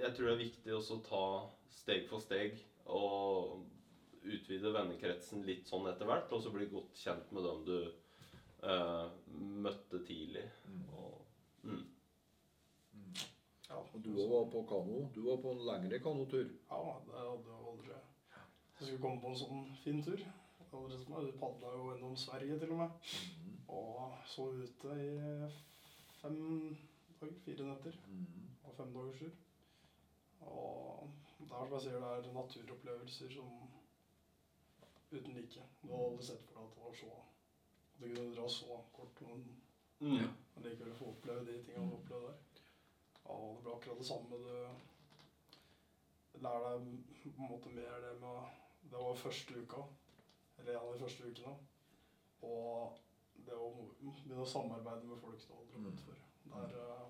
jeg 0.00 0.12
tror 0.14 0.26
det 0.26 0.34
er 0.34 0.42
viktig 0.42 0.74
også 0.76 0.98
å 0.98 1.04
ta 1.06 1.24
steg 1.72 2.06
for 2.08 2.20
steg 2.20 2.58
og 2.90 3.62
utvide 4.20 4.72
vennekretsen 4.74 5.44
litt 5.46 5.68
sånn 5.68 5.88
etter 5.88 6.08
hvert, 6.08 6.28
og 6.32 6.42
så 6.42 6.52
bli 6.52 6.68
godt 6.68 6.98
kjent 7.00 7.32
med 7.32 7.46
dem 7.46 7.64
du 7.64 7.76
eh, 7.80 9.06
møtte 9.64 10.02
tidlig. 10.04 10.44
Mm. 10.68 10.82
Og, 11.00 11.16
mm. 11.64 11.82
Ja, 13.70 13.76
Og 13.94 14.04
du 14.04 14.10
var 14.28 14.50
på 14.50 14.62
kano. 14.68 15.08
Du 15.14 15.20
var 15.30 15.36
på 15.42 15.52
en 15.54 15.64
lengre 15.66 15.98
kanotur. 15.98 16.46
Ja, 16.70 16.78
det 17.06 17.18
hadde 17.18 17.50
jeg 17.50 17.66
aldri 17.72 17.92
Jeg 17.92 18.86
skulle 18.86 19.02
komme 19.02 19.20
på 19.22 19.28
en 19.30 19.40
sånn 19.42 19.76
fin 19.84 20.02
tur. 20.02 20.22
Du 20.70 21.32
padla 21.38 21.72
jo 21.74 21.90
gjennom 21.90 22.16
Sverige 22.16 22.58
til 22.58 22.72
og 22.74 22.80
med. 22.82 22.90
Og 23.68 24.16
så 24.26 24.46
ute 24.62 24.96
i 25.04 25.10
fem 26.20 26.40
dager, 27.20 27.38
fire 27.44 27.68
netter. 27.68 27.98
Mm. 28.08 28.50
Og 28.64 28.74
fem 28.76 28.92
dagers 28.94 29.22
tur. 29.22 29.32
Og 30.40 31.10
det 31.38 31.50
er 31.50 31.66
som 31.66 31.74
jeg 31.76 31.82
sier, 31.86 31.98
det 32.00 32.28
er 32.30 32.32
naturopplevelser 32.34 33.34
som 33.34 33.50
uten 35.10 35.34
like. 35.34 35.66
Du 35.82 35.88
hadde 35.90 36.04
aldri 36.06 36.26
sett 36.26 36.46
for 36.46 36.58
deg 36.58 36.64
at 36.64 36.76
det 36.76 36.86
var 36.86 36.94
så 37.02 37.10
At 37.94 38.00
du 38.00 38.14
kunne 38.14 38.34
dra 38.36 38.48
så 38.48 38.80
kort, 38.96 39.20
men 39.28 39.50
Mm. 40.00 40.28
likevel 40.64 40.94
få 40.94 41.04
oppleve 41.10 41.44
de 41.44 41.62
tingene 41.64 41.90
du 41.90 41.96
opplevde 41.96 42.26
der. 42.26 42.36
Ja, 43.30 43.36
det 43.54 43.62
blir 43.62 43.74
akkurat 43.76 43.98
det 43.98 44.06
samme. 44.06 44.38
Du 46.30 46.38
lærer 46.42 46.78
deg 46.80 46.80
på 47.22 47.42
en 47.44 47.50
måte 47.50 47.68
mer 47.74 48.00
det 48.04 48.14
med 48.20 48.38
Det 48.90 48.98
var 48.98 49.14
første 49.20 49.54
uka, 49.60 49.80
eller 50.58 50.72
en 50.72 50.80
av 50.86 50.92
de 50.94 51.00
første 51.04 51.22
ukene. 51.30 51.52
Og 52.42 52.96
det 53.46 53.54
å 53.56 53.68
begynne 54.00 54.40
å 54.42 54.48
samarbeide 54.48 55.04
med 55.08 55.20
folk 55.20 55.38
du 55.46 55.52
aldri 55.54 55.74
har 55.76 55.84
møtt 55.84 56.00
før. 56.06 56.16
Det 56.44 56.56
er, 56.62 56.70
eh, 56.80 57.04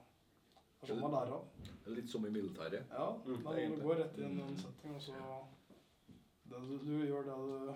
det 0.80 0.82
er 0.82 0.86
sånn 0.90 1.00
man 1.04 1.14
lærer 1.14 1.32
av. 1.36 1.44
Litt 1.86 2.10
som 2.10 2.26
i 2.26 2.30
militæret. 2.34 2.82
Ja, 2.90 3.06
Mm, 3.24 3.42
men 3.44 3.78
du 3.78 3.82
går 3.86 3.96
rett 4.02 4.18
inn 4.18 4.38
i 4.38 4.42
en 4.42 4.56
setting, 4.58 4.94
og 4.94 5.02
så 5.02 5.14
det 6.50 6.60
du, 6.68 6.78
du 6.84 7.06
gjør 7.06 7.22
det 7.30 7.36
du, 7.46 7.74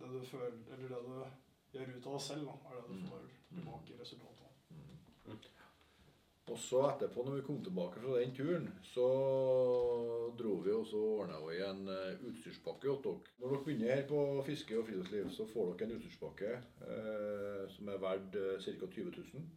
det 0.00 0.08
du 0.12 0.20
føler 0.24 0.58
Eller 0.72 0.88
det 0.88 1.02
du 1.08 1.24
gjør 1.78 1.96
ut 1.96 2.06
av 2.06 2.12
deg 2.12 2.20
selv, 2.20 2.44
da, 2.46 2.52
er 2.70 2.74
det 2.74 2.86
du 2.88 2.94
Mm. 2.94 3.06
får 3.08 3.20
tilbake 3.54 3.92
i 3.94 4.00
resultatet. 4.00 4.39
Og 6.50 6.58
så 6.58 6.80
etterpå, 6.88 7.22
når 7.22 7.36
vi 7.36 7.44
kom 7.46 7.60
tilbake 7.62 8.00
fra 8.02 8.16
den 8.18 8.32
turen, 8.34 8.66
så 8.82 9.06
dro 10.38 10.56
vi 10.64 10.72
og 10.74 10.86
så 10.90 10.98
ordna 10.98 11.38
vi 11.44 11.60
en 11.62 11.84
eh, 11.94 12.24
utstyrspakke 12.26 12.88
til 12.88 12.98
dere. 13.04 13.36
Når 13.38 13.54
dere 13.54 13.64
begynner 13.68 13.94
her 13.94 14.06
på 14.10 14.24
fiske 14.48 14.78
og 14.78 14.88
friluftsliv, 14.88 15.30
så 15.30 15.46
får 15.52 15.70
dere 15.70 15.88
en 15.88 15.96
utstyrspakke 16.00 16.52
eh, 16.56 17.64
som 17.70 17.92
er 17.94 18.02
verdt 18.02 18.40
ca. 18.66 18.90
20 18.98 19.14
000. 19.14 19.50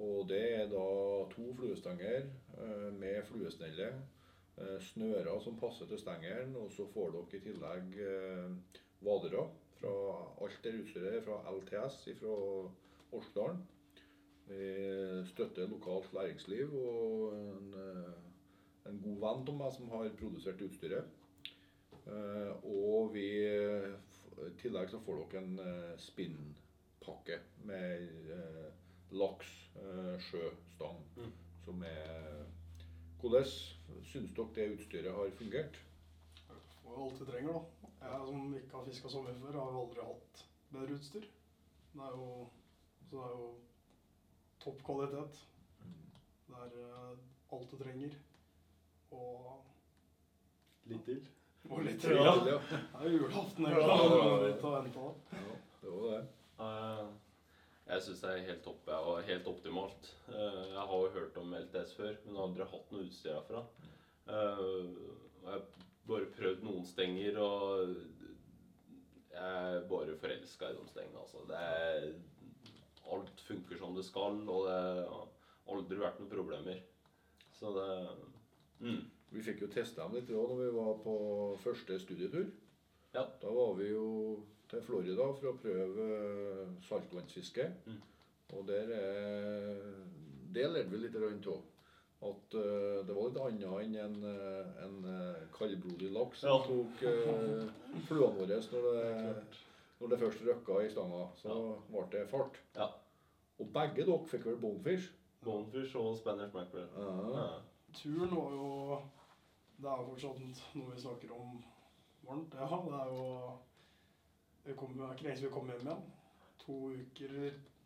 Og 0.00 0.28
det 0.28 0.42
er 0.56 0.70
da 0.70 0.86
to 1.34 1.50
fluestenger 1.58 2.24
eh, 2.24 2.88
med 2.96 3.26
fluesnelle, 3.28 3.90
eh, 4.56 4.78
snører 4.80 5.40
som 5.44 5.58
passer 5.60 5.90
til 5.90 6.00
stengelen, 6.00 6.56
og 6.56 6.72
så 6.72 6.86
får 6.94 7.12
dere 7.16 7.38
i 7.38 7.42
tillegg 7.44 7.98
eh, 8.06 8.78
vadere 9.04 9.44
fra 9.80 9.92
alt 10.44 10.64
det 10.64 10.78
utstyret 10.80 11.24
fra 11.26 11.42
LTS 11.50 12.02
fra 12.20 12.36
Orskdalen. 13.12 13.62
Vi 14.48 15.24
støtter 15.30 15.68
lokalt 15.70 16.12
næringsliv 16.12 16.72
og 16.74 17.34
en, 17.38 17.74
eh, 17.78 18.12
en 18.90 18.98
god 19.04 19.20
venn 19.22 19.44
av 19.48 19.54
meg 19.60 19.72
som 19.76 19.88
har 19.94 20.08
produsert 20.18 20.60
utstyret. 20.66 21.04
Eh, 22.06 22.52
Og 22.64 23.12
vi, 23.14 23.26
i 23.46 24.50
tillegg 24.58 24.90
så 24.90 24.98
får 25.06 25.22
dere 25.30 25.42
en 25.44 25.58
eh, 25.62 25.94
spinnpakke 26.02 27.38
med 27.64 28.08
eh, 28.34 28.72
laks, 29.12 29.52
eh, 29.76 30.18
sjø, 30.30 30.50
stang, 30.74 30.98
Mm. 31.16 31.32
som 31.64 31.82
er 31.82 32.44
Hvordan 33.22 33.44
syns 34.02 34.32
dere 34.34 34.48
det 34.54 34.64
utstyret 34.74 35.14
har 35.14 35.30
fungert? 35.38 35.76
Det 36.48 36.90
er 36.90 37.02
alt 37.04 37.20
vi 37.20 37.26
trenger, 37.30 37.52
da. 37.52 37.60
Jeg 38.02 38.26
som 38.26 38.54
ikke 38.58 38.76
har 38.76 38.84
fiska 38.84 39.08
sommer 39.08 39.34
før, 39.38 39.52
har 39.60 39.70
jo 39.72 39.82
aldri 39.84 40.02
hatt 40.08 40.40
bedre 40.72 40.96
utstyr. 40.96 41.20
Det 41.92 42.00
er 42.02 42.16
jo, 42.16 42.48
så 43.06 43.14
det 43.14 43.22
er 43.22 43.36
jo 43.38 43.46
topp 44.62 44.82
kvalitet. 44.86 45.40
Det 46.48 46.58
er 46.62 46.76
eh, 46.82 47.16
alt 47.56 47.70
du 47.72 47.76
trenger. 47.80 48.14
Og, 49.12 49.58
Litt 50.90 51.04
til. 51.06 51.20
og 51.70 51.82
litt 51.86 52.04
Ja. 52.04 52.22
ja. 52.46 52.56
Det 52.68 52.78
er 53.00 53.08
jo 53.08 53.18
julaften 53.22 53.66
Ja. 53.68 53.82
det 55.82 55.90
var 55.90 56.10
det. 56.10 56.22
Eh, 56.60 57.06
Jeg 57.92 58.02
syns 58.02 58.20
det 58.22 58.30
er 58.30 58.44
helt 58.46 58.62
topp 58.64 58.86
ja, 58.88 58.98
og 59.02 59.22
helt 59.26 59.46
optimalt. 59.50 60.12
Eh, 60.28 60.62
Jeg 60.72 60.86
har 60.88 60.98
jo 61.02 61.10
hørt 61.18 61.36
om 61.36 61.52
LTS 61.54 61.94
før, 61.98 62.16
men 62.24 62.36
har 62.36 62.46
aldri 62.48 62.64
hatt 62.70 62.92
noe 62.92 63.06
utstyr 63.08 63.34
herfra. 63.34 63.64
Eh, 64.28 64.86
Jeg 65.42 65.50
har 65.50 65.62
bare 66.06 66.26
prøvd 66.36 66.62
noen 66.62 66.84
stenger, 66.86 67.38
og 67.42 67.96
jeg 69.32 69.42
er 69.42 69.88
bare 69.88 70.16
forelska 70.20 70.70
i 70.70 70.76
de 70.78 70.86
stengene. 70.88 71.18
Altså. 71.20 71.38
Det 71.48 71.56
er, 71.58 72.12
alt 73.14 73.40
funker 73.46 73.78
som 73.80 73.96
det 73.96 74.04
skal, 74.06 74.40
og 74.48 74.68
det 74.68 74.78
har 75.08 75.28
aldri 75.72 76.00
vært 76.00 76.20
noen 76.20 76.32
problemer. 76.32 76.82
Så 77.56 77.72
det 77.76 77.90
mm. 78.82 79.02
Vi 79.32 79.40
fikk 79.40 79.62
jo 79.64 79.70
testa 79.72 80.04
dem 80.04 80.18
litt 80.18 80.30
òg 80.36 80.50
når 80.50 80.58
vi 80.60 80.72
var 80.76 80.96
på 81.00 81.12
første 81.62 81.96
studietur. 82.02 82.50
Ja. 83.14 83.24
Da 83.40 83.52
var 83.52 83.74
vi 83.78 83.88
jo 83.88 84.08
til 84.68 84.82
Florida 84.84 85.28
for 85.38 85.52
å 85.52 85.58
prøve 85.60 86.06
saltvannsfiske. 86.84 87.68
Mm. 87.88 88.00
Og 88.52 88.66
der 88.68 88.92
er 88.96 89.78
Det 90.52 90.66
lærte 90.68 90.90
vi 90.92 90.98
litt 91.00 91.16
av. 91.48 91.62
At 92.22 92.54
uh, 92.54 93.00
det 93.06 93.14
var 93.16 93.28
litt 93.28 93.38
annet 93.40 93.64
enn 93.82 93.94
en, 93.98 94.18
eh, 94.30 94.82
en 94.84 94.98
eh, 95.10 95.38
kaldblodig 95.56 96.10
laks 96.14 96.44
som 96.44 96.52
Ja. 96.52 96.58
tok 96.68 97.00
uh, 97.02 97.96
fluene 98.06 98.36
våre 98.36 98.58
når 98.60 98.84
det, 98.86 99.56
når 99.98 100.12
det 100.12 100.18
først 100.20 100.44
røkka 100.46 100.76
i 100.84 100.90
stanga. 100.92 101.24
Så 101.40 101.56
ble 101.88 102.04
det 102.12 102.28
fart. 102.30 102.60
Ja. 102.76 102.90
Og 103.62 103.68
begge 103.74 104.06
dere 104.06 104.30
fikk 104.30 104.46
vel 104.48 104.60
bonefish? 104.62 105.10
Bonefish 105.44 105.98
og 105.98 106.16
Spanish 106.18 106.54
mackerel. 106.54 106.88
Ja. 106.96 107.12
Ja. 107.36 107.50
Turen 107.92 108.32
var 108.36 108.56
jo 108.56 108.70
Det 109.82 109.90
er 109.90 110.06
fortsatt 110.06 110.40
noe 110.78 110.94
vi 110.94 111.02
snakker 111.02 111.34
om 111.34 111.60
varmt. 112.26 112.54
Ja, 112.54 112.68
det 112.86 112.98
er 113.00 113.12
jo 113.12 113.26
Det 114.62 114.70
er 114.70 114.76
ikke 114.76 115.24
lenge 115.26 115.36
siden 115.36 115.48
vi 115.48 115.54
kom 115.54 115.70
hjem 115.70 115.86
igjen. 115.86 116.02
To 116.62 116.74
uker, 116.94 117.38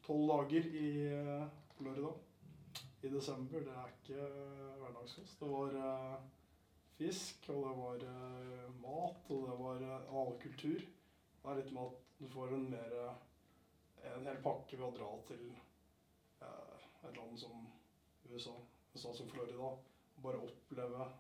tolv 0.04 0.32
dager 0.32 0.66
i 0.76 0.88
eh, 1.08 1.46
Florida 1.78 2.10
i 3.02 3.08
desember. 3.08 3.60
Det 3.64 3.72
er 3.72 3.94
ikke 3.94 4.26
hverdagskost. 4.82 5.40
Det 5.40 5.48
var 5.52 5.78
eh, 5.80 6.18
fisk, 6.98 7.48
og 7.48 7.62
det 7.64 7.76
var 7.78 8.04
eh, 8.10 8.66
mat, 8.82 9.30
og 9.30 9.48
det 9.48 9.56
var 9.60 9.80
uh, 9.80 10.18
annen 10.20 10.38
kultur. 10.42 10.84
Det 11.42 11.52
er 11.52 11.60
litt 11.60 11.72
med 11.72 11.88
at 11.88 12.06
du 12.18 12.28
får 12.32 12.54
en 12.56 12.68
mer 12.70 12.98
eh, 13.04 13.22
En 14.16 14.26
hel 14.28 14.38
pakke 14.42 14.76
ved 14.78 14.86
å 14.86 14.94
dra 14.94 15.08
til 15.28 15.48
eh, 15.50 15.65
et 17.08 17.20
land 17.20 17.38
som 17.40 17.66
USA, 18.30 18.54
USA 18.94 19.12
som 19.14 19.30
Florida. 19.30 19.72
Og 20.16 20.22
bare 20.22 20.42
oppleve 20.48 21.12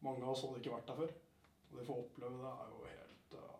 Mange 0.00 0.24
av 0.24 0.30
oss 0.32 0.46
hadde 0.46 0.62
ikke 0.62 0.72
vært 0.72 0.86
der 0.88 0.96
før. 0.96 1.10
Og 1.68 1.74
det 1.76 1.82
å 1.82 1.88
få 1.90 1.96
oppleve 2.06 2.38
det 2.40 2.52
er 2.52 2.70
jo 2.72 2.78
helt 2.88 3.34
eh, 3.36 3.58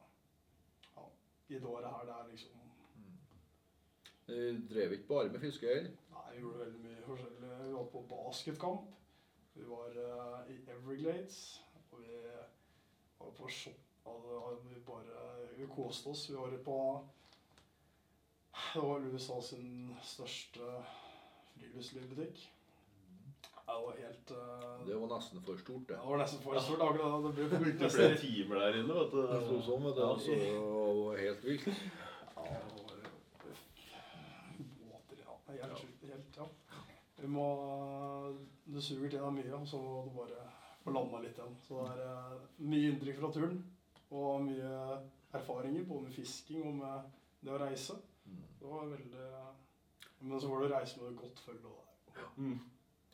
Ja, 0.95 1.03
i 1.51 1.59
det 1.59 1.69
året 1.69 1.93
her, 1.93 2.07
det 2.09 2.15
er 2.17 2.31
liksom 2.31 2.61
du 4.31 4.67
drev 4.71 4.93
ikke 4.93 5.09
bare 5.09 5.29
med 5.29 5.41
fiske. 5.43 5.67
Nei, 6.15 6.27
vi 6.35 6.41
gjorde 6.41 6.59
veldig 6.59 6.81
mye 6.85 7.01
forskjellig. 7.03 7.49
Vi 7.65 7.73
var 7.75 7.87
på 7.91 8.03
basketkamp. 8.11 8.91
Vi 9.55 9.65
var 9.67 9.97
uh, 9.97 10.53
i 10.53 10.59
Everglades. 10.71 11.39
Og 11.91 12.05
vi 12.05 12.19
var 13.19 13.33
på 13.39 13.49
shop. 13.49 13.81
Vi 14.69 14.81
bare 14.87 15.25
Vi 15.57 15.67
koste 15.75 16.09
oss. 16.09 16.31
Vi 16.31 16.37
var 16.37 16.55
på 16.65 16.79
Det 18.75 18.83
var 18.83 19.01
USA 19.01 19.41
sin 19.43 19.97
største 20.03 20.85
friluftslivbutikk. 21.61 22.43
Det 23.71 23.77
var 23.87 23.97
helt 24.03 24.31
uh, 24.35 24.87
Det 24.87 24.97
var 24.99 25.11
nesten 25.15 25.43
for 25.47 25.57
stort, 25.57 25.89
det. 25.89 25.95
Det 25.95 26.11
var 26.11 26.19
nesten 26.19 26.41
for 26.43 26.61
stort. 26.61 26.81
akkurat 26.81 27.37
Det 27.37 27.49
ble 27.49 27.89
for 27.89 27.99
Det 28.03 28.19
timer 28.19 28.63
der 28.65 28.79
inne, 28.81 28.95
vet 28.95 29.13
du. 29.13 29.21
Det 29.31 29.43
sto 29.45 29.61
sånn, 29.69 29.85
vet 29.87 29.99
du. 29.99 30.03
Altså, 30.07 30.39
det 30.43 30.55
var 31.05 31.21
helt 31.25 31.45
vilt. 31.45 31.69
Ja, 31.69 32.43
det 32.43 32.63
var 32.65 32.91
båter, 34.91 35.23
ja. 35.23 35.37
Det 35.47 35.55
er 35.55 35.63
Helt 35.63 35.85
sjukt. 35.85 36.09
Helt, 36.11 36.41
ja. 36.41 36.49
Vi 37.21 37.29
må 37.29 37.47
Det 38.65 38.83
suger 38.83 39.09
til 39.09 39.21
deg 39.21 39.33
mye, 39.39 39.55
og 39.61 39.69
så 39.69 39.79
må 39.83 40.03
du 40.09 40.13
bare 40.19 40.45
få 40.85 40.95
landa 40.97 41.23
litt 41.23 41.39
igjen. 41.39 41.57
Så 41.67 41.87
det 41.87 42.05
er 42.09 42.35
eh, 42.35 42.45
mye 42.73 42.93
inntrykk 42.93 43.19
fra 43.23 43.33
turen. 43.37 43.59
Og 44.11 44.45
mye 44.49 44.77
erfaringer, 45.37 45.87
både 45.87 46.09
med 46.09 46.15
fisking 46.15 46.65
og 46.67 46.79
med 46.81 47.11
det 47.45 47.55
å 47.55 47.61
reise. 47.61 47.99
Det 48.61 48.67
var 48.69 48.91
veldig 48.91 49.29
Men 50.21 50.41
så 50.41 50.49
var 50.51 50.61
det 50.63 50.69
å 50.71 50.75
reise 50.79 51.01
med 51.01 51.13
et 51.13 51.19
godt 51.21 51.41
følge. 51.47 51.71
òg. 51.71 52.15
det. 52.15 52.27
Mm. 52.37 52.61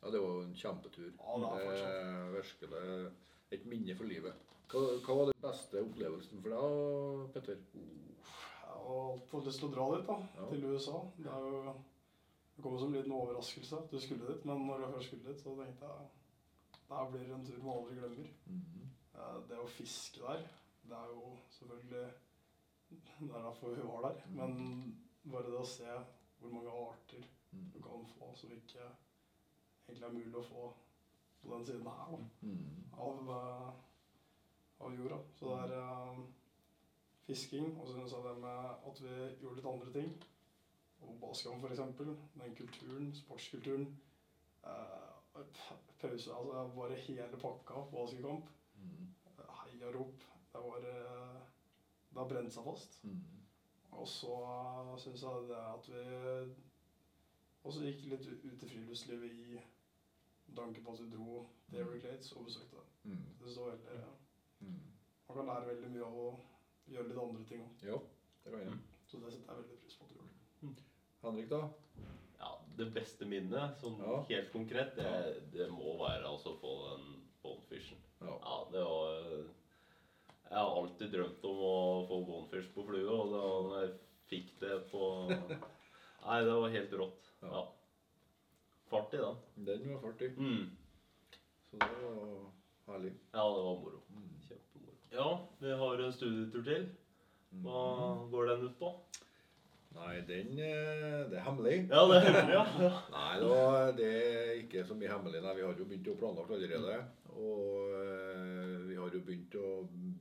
Ja, 0.03 0.11
det 0.11 0.21
var 0.23 0.35
jo 0.35 0.43
en 0.43 0.55
kjempetur. 0.55 1.13
Ja, 1.19 1.39
det 1.43 1.67
er. 1.67 1.87
Eh, 1.87 2.33
virkelig 2.37 3.13
et 3.57 3.67
minne 3.67 3.97
for 3.97 4.05
livet. 4.11 4.35
Hva, 4.71 4.81
hva 5.07 5.17
var 5.21 5.29
den 5.31 5.43
beste 5.43 5.83
opplevelsen 5.87 6.43
for 6.43 6.55
deg, 6.57 7.33
Petter? 7.37 7.61
Jeg 7.77 8.73
har 8.73 9.13
alltid 9.13 9.47
lyst 9.47 9.61
til 9.63 9.69
å 9.69 9.75
dra 9.77 9.87
dit, 9.95 10.07
da. 10.09 10.17
Ja. 10.41 10.49
Til 10.51 10.65
USA. 10.73 11.01
Det 11.19 11.31
er 11.31 11.47
jo 11.47 11.75
Det 12.57 12.63
kom 12.65 12.79
som 12.81 12.89
en 12.89 12.97
liten 12.97 13.13
overraskelse 13.13 13.77
at 13.77 13.91
du 13.93 13.99
skulle 14.01 14.27
dit, 14.33 14.45
men 14.49 14.63
når 14.67 14.81
jeg 14.81 14.93
først 14.95 15.07
skulle 15.11 15.29
dit, 15.29 15.41
så 15.43 15.53
tenkte 15.59 15.89
jeg 15.91 16.07
det 16.89 16.97
her 16.97 17.11
blir 17.11 17.33
en 17.35 17.43
tur 17.45 17.59
man 17.63 17.75
aldri 17.77 17.97
glemmer. 17.99 18.29
Eh, 19.15 19.41
Det 19.51 19.59
å 19.61 19.67
fiske 19.69 20.23
der, 20.23 20.47
det 20.89 20.97
er 20.97 21.11
jo 21.13 21.35
selvfølgelig 21.51 22.07
Det 22.89 23.29
er 23.35 23.43
derfor 23.43 23.75
vi 23.75 23.83
var 23.83 24.07
der. 24.09 24.23
Men 24.31 24.57
bare 25.31 25.51
det 25.51 25.59
å 25.61 25.67
se 25.67 25.99
hvor 26.47 26.55
mange 26.55 26.77
arter 26.87 27.27
du 27.75 27.79
kan 27.83 28.07
få 28.19 28.31
som 28.37 28.53
ikke 28.53 28.87
egentlig 29.89 30.07
er 30.07 30.17
mulig 30.17 30.41
å 30.41 30.47
få 30.47 30.65
på 31.43 31.53
den 31.55 31.67
siden 31.67 31.87
her 31.87 32.17
Mm. 32.43 32.85
av, 32.93 33.29
eh, 33.31 33.73
av 34.81 34.97
jorda. 34.99 35.19
Så 35.35 35.47
det 35.47 35.77
er 35.77 35.83
uh, 35.83 36.19
fisking, 37.27 37.81
og 37.81 37.87
så 37.87 37.93
syns 37.95 38.13
jeg 38.13 38.25
det 38.25 38.39
med 38.41 38.89
at 38.91 39.03
vi 39.03 39.15
gjorde 39.43 39.57
litt 39.57 39.67
andre 39.73 39.93
ting. 39.93 40.23
Og 41.01 41.19
for 41.21 41.69
eksempel. 41.71 42.17
Den 42.35 42.55
kulturen, 42.57 43.15
sportskulturen. 43.15 43.87
Uh, 44.65 45.43
pause, 46.01 46.35
altså 46.35 46.73
bare 46.75 46.95
hele 46.95 47.37
pakka 47.41 47.75
på 47.75 47.97
baskekamp. 47.97 48.49
Mm. 48.75 48.91
Mm. 48.91 49.15
Heiarop. 49.63 50.23
Det 50.53 50.63
var 50.65 50.79
eh, 50.79 51.41
Det 52.11 52.19
har 52.23 52.29
brent 52.29 52.53
seg 52.53 52.65
fast. 52.65 53.05
Mm. 53.05 53.21
Og 53.97 54.09
så 54.09 54.35
syns 55.03 55.23
jeg 55.23 55.49
det 55.49 55.61
at 55.61 55.89
vi 55.89 56.03
også 57.67 57.85
gikk 57.87 58.05
litt 58.13 58.27
ut 58.29 58.63
i 58.63 58.69
friluftslivet 58.71 59.31
i 59.33 60.55
tanke 60.57 60.83
på 60.85 60.93
at 60.93 61.01
vi 61.03 61.09
dro 61.15 61.41
til 61.71 61.81
Everglades 61.83 62.33
og 62.37 62.45
besøkte 62.47 62.77
det. 62.77 63.11
Mm. 63.11 63.25
Det 63.41 63.55
så 63.55 63.71
veldig 63.71 64.05
Mm. 64.61 64.81
Man 65.29 65.37
kan 65.37 65.47
lære 65.47 65.67
veldig 65.69 65.89
mye 65.93 66.05
av 66.07 66.15
å 66.17 66.29
gjøre 66.89 67.09
litt 67.09 67.19
andre 67.21 67.43
ting 67.49 67.65
òg. 67.65 67.83
Ja. 67.85 67.97
Mm. 68.47 68.79
Så 69.07 69.19
det 69.21 69.33
setter 69.35 69.53
jeg 69.53 69.59
veldig 69.59 69.79
pris 69.83 69.97
på 69.99 70.05
at 70.07 70.11
du 70.11 70.15
gjorde. 70.17 70.85
Henrik, 71.23 71.51
da? 71.51 71.59
Ja, 72.39 72.53
det 72.79 72.87
beste 72.95 73.29
minnet, 73.29 73.77
sånn 73.83 73.99
Ja. 74.01 74.23
helt 74.31 74.53
konkret, 74.53 74.97
det, 74.97 75.51
det 75.53 75.69
må 75.71 75.99
være 76.01 76.25
altså 76.31 76.55
på 76.61 76.73
den 76.89 77.23
bonfishen. 77.43 77.99
Ja. 78.21 78.33
Ja, 78.39 78.57
det 78.73 78.85
var 78.87 79.45
Jeg 80.47 80.59
har 80.59 80.77
alltid 80.81 81.11
drømt 81.13 81.45
om 81.51 81.63
å 81.67 81.73
få 82.09 82.19
bonefish 82.29 82.69
på 82.75 82.85
flue, 82.87 83.07
og 83.11 83.33
da 83.33 83.81
jeg 83.83 83.95
fikk 84.31 84.53
det 84.63 84.77
på 84.93 85.09
Nei, 85.31 86.39
det 86.43 86.55
var 86.59 86.73
helt 86.75 86.95
rått. 86.99 87.27
Ja. 87.43 87.51
Ja. 87.53 87.65
Fart 88.91 89.15
i 89.15 89.19
den. 89.21 89.37
Den 89.67 89.85
var 89.93 90.01
fartig. 90.03 90.33
Mm. 90.39 90.69
Så 91.71 91.79
det 91.83 91.91
var 92.03 92.95
herlig. 92.95 93.13
Ja, 93.35 93.45
det 93.57 93.65
var 93.67 93.77
moro. 93.83 94.01
Mm. 94.15 94.33
Kjempemoro. 94.47 94.95
Ja, 95.15 95.29
vi 95.63 95.75
har 95.83 96.03
en 96.07 96.13
studietur 96.15 96.65
til. 96.67 96.89
Hva 97.63 97.83
Mm. 98.17 98.31
går 98.31 98.47
den 98.53 98.65
ut 98.69 98.79
på? 98.79 98.91
Nei, 99.97 100.21
den 100.29 100.59
eh, 100.59 101.23
Det 101.31 101.39
er 101.39 101.45
hemmelig. 101.47 101.77
Ja, 101.91 102.03
det 102.11 102.17
er 102.19 102.27
hemmelig, 102.27 102.55
ja. 102.55 102.91
Nei, 103.17 103.35
da, 103.41 103.93
det 103.97 104.11
er 104.13 104.51
ikke 104.61 104.83
så 104.87 104.95
mye 104.99 105.09
hemmelig. 105.15 105.43
Nei, 105.43 105.55
Vi 105.57 105.63
har 105.67 105.75
jo 105.79 105.85
begynt 105.89 106.11
å 106.13 106.17
planlegge 106.21 106.59
allerede. 106.59 106.99
Og 107.37 107.95
eh, 108.03 108.75
vi 108.91 108.99
har 108.99 109.15
jo 109.15 109.23
begynt 109.25 109.55
å 109.63 109.71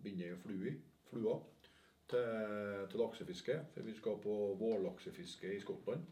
binde 0.06 0.36
flue, 0.44 0.76
flua 1.10 1.40
til, 2.12 2.86
til 2.92 3.02
laksefiske. 3.02 3.58
For 3.74 3.88
vi 3.90 3.98
skal 3.98 4.22
på 4.24 4.38
vårlaksefiske 4.62 5.56
i 5.56 5.64
Skottland. 5.64 6.06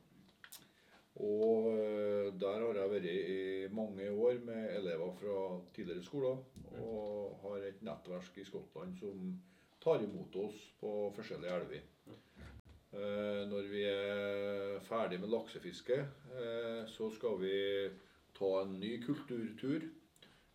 Og 1.22 1.70
eh, 1.78 2.34
der 2.42 2.62
har 2.66 2.80
jeg 2.80 2.92
vært 2.96 3.10
i 3.12 3.74
mange 3.74 4.10
år 4.10 4.40
med 4.46 4.70
elever 4.80 5.14
fra 5.20 5.40
tidligere 5.76 6.06
skoler. 6.06 6.40
Og 6.82 7.40
har 7.44 7.68
et 7.68 7.84
nettverk 7.86 8.38
i 8.42 8.46
Skottland 8.48 8.96
som 8.98 9.36
tar 9.84 10.02
imot 10.02 10.36
oss 10.42 10.58
på 10.80 11.12
forskjellige 11.16 11.60
elver. 11.60 11.84
Eh, 12.94 13.44
Når 13.50 13.70
vi 13.70 13.84
er 13.90 14.80
ferdig 14.88 15.20
med 15.22 15.30
laksefiske, 15.30 16.00
eh, 16.34 16.82
så 16.90 17.10
skal 17.14 17.38
vi 17.42 17.58
ta 18.34 18.52
en 18.64 18.80
ny 18.80 18.96
kulturtur. 19.06 19.86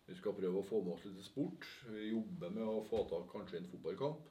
Vi 0.09 0.15
skal 0.17 0.33
prøve 0.33 0.57
å 0.57 0.65
få 0.65 0.81
med 0.81 0.95
oss 0.95 1.05
litt 1.05 1.21
sport. 1.27 1.65
Vi 1.93 2.09
jobber 2.09 2.53
med 2.55 2.65
å 2.65 2.81
få 2.89 3.03
tak 3.11 3.27
kanskje 3.29 3.59
en 3.59 3.69
fotballkamp. 3.69 4.23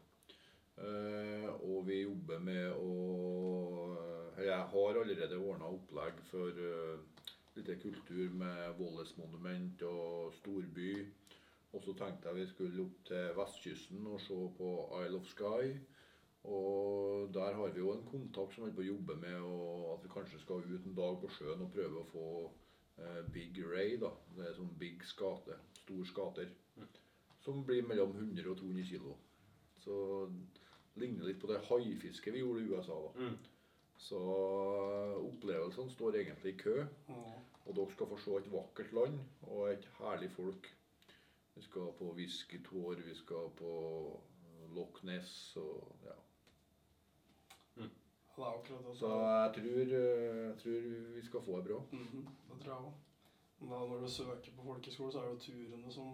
Eh, 0.78 1.46
og 1.66 1.86
vi 1.86 2.00
jobber 2.02 2.42
med 2.42 2.72
å 2.72 2.94
Jeg 4.38 4.66
har 4.72 4.98
allerede 5.00 5.38
ordna 5.38 5.66
opplegg 5.74 6.20
for 6.30 6.54
uh, 6.54 7.24
litt 7.56 7.70
kultur 7.82 8.30
med 8.38 8.76
Vålesmonument 8.78 9.82
og 9.88 10.34
storby. 10.36 10.92
Og 11.74 11.82
så 11.82 11.94
tenkte 11.98 12.30
jeg 12.30 12.38
vi 12.38 12.46
skulle 12.52 12.84
opp 12.84 13.00
til 13.08 13.34
vestkysten 13.36 14.06
og 14.06 14.22
se 14.22 14.38
på 14.58 14.70
Isle 15.00 15.18
of 15.18 15.26
Sky. 15.32 15.74
Og 16.48 17.34
der 17.34 17.58
har 17.58 17.74
vi 17.74 17.82
jo 17.82 17.92
en 17.92 18.06
kontakt 18.06 18.54
som 18.54 18.64
holder 18.64 18.78
på 18.78 18.84
å 18.86 18.90
jobbe 18.92 19.18
med 19.20 19.36
at 19.92 20.06
vi 20.06 20.14
kanskje 20.14 20.40
skal 20.44 20.64
ut 20.64 20.86
en 20.86 20.96
dag 20.96 21.18
på 21.20 21.34
sjøen 21.34 21.66
og 21.66 21.74
prøve 21.74 22.02
å 22.04 22.08
få 22.12 22.28
eh, 22.46 22.67
Big 23.32 23.58
Ray. 23.64 23.96
da. 24.00 24.10
Det 24.36 24.46
er 24.48 24.56
sånn 24.56 24.72
big 24.78 25.04
skate. 25.06 25.58
Stor 25.82 26.04
skater. 26.08 26.48
Som 27.44 27.64
blir 27.64 27.86
mellom 27.86 28.14
100 28.16 28.50
og 28.50 28.58
200 28.60 28.84
kilo. 28.88 29.14
Så 29.78 29.98
ligner 30.98 31.28
litt 31.28 31.40
på 31.40 31.50
det 31.50 31.62
haifisket 31.68 32.34
vi 32.34 32.42
gjorde 32.42 32.64
i 32.64 32.72
USA. 32.72 32.98
da. 33.06 33.28
Mm. 33.28 33.38
Så 33.98 34.18
opplevelsene 35.18 35.90
står 35.90 36.20
egentlig 36.20 36.54
i 36.54 36.60
kø. 36.62 36.76
Og 37.66 37.76
dere 37.76 37.92
skal 37.92 38.10
få 38.10 38.18
se 38.22 38.36
et 38.38 38.50
vakkert 38.52 38.92
land 38.96 39.18
og 39.42 39.72
et 39.72 39.88
herlig 39.98 40.30
folk. 40.36 40.68
Vi 41.54 41.62
skal 41.66 41.92
på 41.98 42.12
Whiskytår, 42.14 43.02
vi 43.04 43.14
skal 43.18 43.50
på 43.58 43.72
Loch 44.76 45.02
Ness 45.04 45.56
og 45.56 46.04
ja. 46.04 46.14
Det 48.38 48.44
er 48.46 48.54
akkurat 48.54 48.84
det. 48.86 48.96
Så 48.98 49.08
jeg 49.08 49.52
tror, 49.54 49.80
eh, 50.00 50.48
jeg 50.48 50.56
tror 50.62 50.80
vi 51.14 51.22
skal 51.26 51.42
få 51.42 51.56
det 51.56 51.64
bra. 51.68 51.78
Mhm, 51.92 52.26
det 52.48 52.60
tror 52.62 52.74
jeg 52.74 52.84
òg. 52.86 52.92
Når 53.60 54.00
du 54.00 54.08
søker 54.08 54.52
på 54.56 54.62
folkeskole, 54.62 55.12
så 55.12 55.18
er 55.18 55.24
det 55.24 55.30
jo 55.32 55.38
turene 55.46 55.92
som 55.92 56.12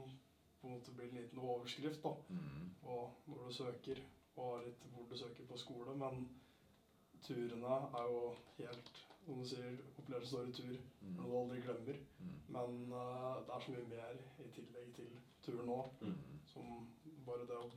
på 0.60 0.66
en 0.66 0.74
måte 0.74 0.92
blir 0.96 1.08
en 1.08 1.16
liten 1.16 1.38
overskrift. 1.38 2.02
da. 2.04 2.12
Mm. 2.28 2.70
Og 2.82 3.10
når 3.26 3.46
du 3.48 3.52
søker, 3.52 4.00
og 4.36 4.56
har 4.56 4.64
litt 4.64 4.86
hvor 4.92 5.06
du 5.10 5.16
søker 5.18 5.44
på 5.48 5.56
skole. 5.56 5.96
Men 5.96 6.28
turene 7.22 7.74
er 7.98 8.08
jo 8.12 8.34
helt 8.58 9.04
Som 9.24 9.38
du 9.40 9.46
sier, 9.48 9.76
opplevelsen 9.98 10.28
står 10.28 10.48
i 10.48 10.52
tur. 10.52 10.80
Mm. 11.00 11.12
Noe 11.16 11.28
du 11.28 11.36
aldri 11.38 11.60
glemmer. 11.64 12.00
Mm. 12.20 12.32
Men 12.48 12.74
uh, 12.92 13.38
det 13.46 13.54
er 13.54 13.62
så 13.64 13.70
mye 13.72 13.84
mer 13.88 14.18
i 14.44 14.48
tillegg 14.52 14.90
til 14.98 15.14
turen 15.46 15.70
òg. 15.72 15.86
Mm. 16.00 16.18
Som 16.50 16.88
bare 17.24 17.46
det 17.48 17.56
å 17.56 17.70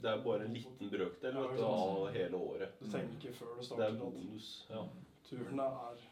Det 0.00 0.08
er 0.10 0.22
bare 0.24 0.44
en 0.46 0.54
liten 0.54 0.90
brøkdel 0.90 1.34
Ja, 1.34 1.40
vet 1.50 1.58
du, 1.58 1.64
av 1.64 2.06
hele 2.14 2.36
året. 2.40 2.78
Du 2.80 2.86
tenker 2.90 3.16
ikke 3.18 3.34
før 3.36 3.50
du 3.54 3.60
Det 3.60 3.66
starter 3.66 3.84
er 3.84 3.92
at 3.92 3.98
bonus. 4.00 4.46
Ja. 4.70 4.84
turene 5.28 5.66
er 5.66 5.94
det 6.00 6.06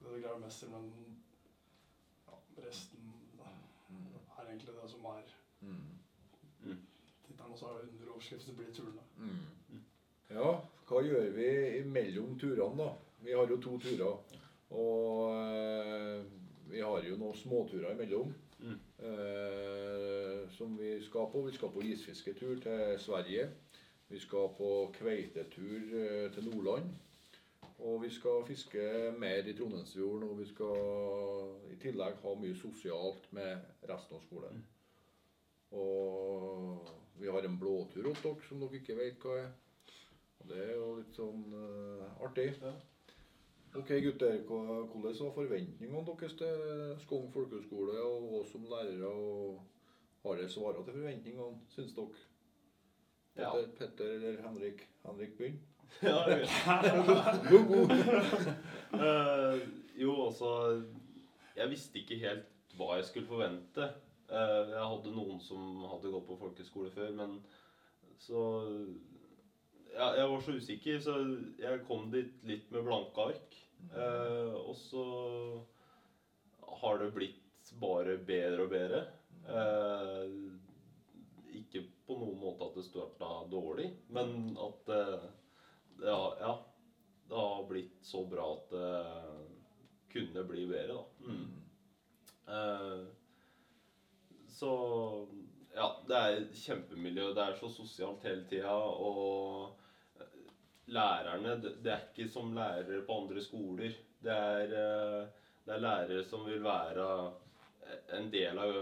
du 0.00 0.08
greier 0.20 0.40
mest 0.42 0.58
til, 0.64 0.70
men 0.72 0.88
ja, 2.26 2.38
resten 2.64 3.10
er 4.38 4.48
egentlig 4.48 4.74
det 4.80 4.90
som 4.90 5.04
er 5.04 5.36
Mm. 5.60 6.76
tittelen. 7.26 7.52
Og 7.52 7.58
så 7.58 7.66
er 7.66 7.82
det 7.82 7.90
underoverskrifter 7.92 8.52
blir 8.56 8.70
turene. 8.72 9.02
Mm. 9.16 9.80
Ja, 10.30 10.50
hva 10.88 11.02
gjør 11.04 11.30
vi 11.34 11.82
mellom 11.84 12.36
turene, 12.38 12.76
da? 12.78 12.92
Vi 13.22 13.32
har 13.36 13.46
jo 13.46 13.56
to 13.60 13.78
turer. 13.78 14.18
Og 14.70 15.34
eh, 15.34 16.24
vi 16.70 16.80
har 16.80 17.02
jo 17.02 17.16
noen 17.16 17.34
småturer 17.34 17.92
imellom. 17.92 18.32
Mm. 18.62 18.78
Eh, 18.98 20.48
som 20.50 20.78
vi 20.78 21.02
skal 21.04 21.30
på. 21.32 21.42
Vi 21.42 21.52
skal 21.56 21.72
på 21.72 21.82
isfisketur 21.82 22.60
til 22.60 22.98
Sverige. 22.98 23.50
Vi 24.08 24.18
skal 24.18 24.50
på 24.56 24.94
kveitetur 24.98 25.94
eh, 26.00 26.32
til 26.32 26.48
Nordland. 26.48 26.90
Og 27.78 28.02
vi 28.02 28.10
skal 28.10 28.44
fiske 28.46 29.14
mer 29.18 29.46
i 29.46 29.56
Trondheimsfjorden. 29.56 30.28
Og 30.28 30.38
vi 30.38 30.46
skal 30.46 31.72
i 31.72 31.78
tillegg 31.80 32.20
ha 32.22 32.34
mye 32.34 32.56
sosialt 32.56 33.32
med 33.32 33.56
resten 33.88 34.16
av 34.16 34.22
skolen. 34.26 34.64
Og 35.70 36.88
vi 37.20 37.28
har 37.28 37.46
en 37.46 37.58
blåtur 37.58 38.08
hos 38.08 38.22
dere 38.22 38.48
som 38.48 38.60
dere 38.60 38.80
ikke 38.80 38.98
vet 38.98 39.24
hva 39.24 39.36
er. 39.38 39.50
Og 40.40 40.48
det 40.48 40.62
er 40.64 40.72
jo 40.74 40.94
litt 40.98 41.16
sånn 41.16 41.42
eh, 41.56 42.24
artig. 42.26 42.50
Ok, 43.74 43.88
gutter. 43.88 44.40
Hvordan 44.46 45.14
var 45.20 45.32
forventningene 45.34 46.06
deres 46.06 46.32
til 46.34 46.96
Skogn 46.98 47.32
folkehøgskole 47.32 48.02
og 48.02 48.40
oss 48.40 48.52
som 48.52 48.64
lærere? 48.66 49.06
og 49.06 49.62
Har 50.22 50.34
dere 50.34 50.48
svart 50.48 50.84
til 50.84 50.94
forventningene, 50.94 51.60
syns 51.68 51.94
dere? 51.94 52.24
Ja. 53.36 53.52
Petter, 53.52 53.70
Petter 53.78 54.04
eller 54.04 54.48
Henrik? 54.48 54.88
Henrik 55.06 55.36
begynn. 55.38 55.60
Ja, 56.02 56.16
god. 57.50 57.90
Eh, 58.94 59.60
jo, 60.02 60.26
altså 60.26 60.82
Jeg 61.56 61.70
visste 61.70 61.98
ikke 61.98 62.18
helt 62.18 62.74
hva 62.76 62.96
jeg 62.96 63.04
skulle 63.04 63.26
forvente. 63.26 63.86
Uh, 64.30 64.70
jeg 64.70 64.82
hadde 64.86 65.12
noen 65.14 65.40
som 65.42 65.84
hadde 65.90 66.10
gått 66.10 66.26
på 66.26 66.36
folkeskole 66.38 66.90
før, 66.94 67.10
men 67.18 67.38
så 68.18 68.42
ja, 69.94 70.08
Jeg 70.16 70.28
var 70.30 70.40
så 70.44 70.56
usikker, 70.56 71.00
så 71.02 71.16
jeg 71.60 71.84
kom 71.88 72.10
dit 72.12 72.32
litt 72.48 72.70
med 72.74 72.86
blanke 72.86 73.26
ark. 73.32 73.58
Eh, 73.96 74.56
og 74.60 74.74
så 74.76 75.04
har 76.82 76.98
det 77.00 77.12
blitt 77.16 77.72
bare 77.80 78.16
bedre 78.26 78.66
og 78.66 78.72
bedre. 78.72 79.02
Eh, 79.50 80.34
ikke 81.60 81.84
på 82.06 82.16
noen 82.18 82.38
måte 82.40 82.68
at 82.68 82.76
det 82.78 82.86
starta 82.86 83.30
dårlig, 83.50 83.90
men 84.14 84.52
at 84.60 84.92
eh, 84.94 85.28
ja, 86.04 86.20
ja, 86.40 86.52
det 87.30 87.40
har 87.44 87.66
blitt 87.68 87.98
så 88.06 88.24
bra 88.28 88.46
at 88.56 88.74
det 88.74 88.90
kunne 90.10 90.44
bli 90.48 90.66
bedre, 90.70 90.98
da. 90.98 91.04
Mm. 91.26 91.60
Eh, 92.50 93.02
så 94.50 94.72
ja, 95.74 95.86
det 96.08 96.16
er 96.16 96.40
kjempemiljø. 96.54 97.30
Det 97.34 97.44
er 97.44 97.58
så 97.60 97.70
sosialt 97.72 98.24
hele 98.26 98.44
tida. 98.50 98.74
Og 98.74 99.79
lærerne 100.90 101.56
det, 101.62 101.92
er 101.92 102.06
ikke 102.10 102.28
som 102.32 102.54
lærere 102.56 103.02
på 103.06 103.18
andre 103.22 103.42
skoler. 103.44 103.94
Det 104.22 104.32
er, 104.32 104.72
eh, 104.80 105.28
det 105.66 105.74
er 105.76 105.84
lærere 105.84 106.24
som 106.28 106.44
vil 106.46 106.62
være 106.64 107.06
en 108.18 108.30
del 108.32 108.58
av 108.58 108.80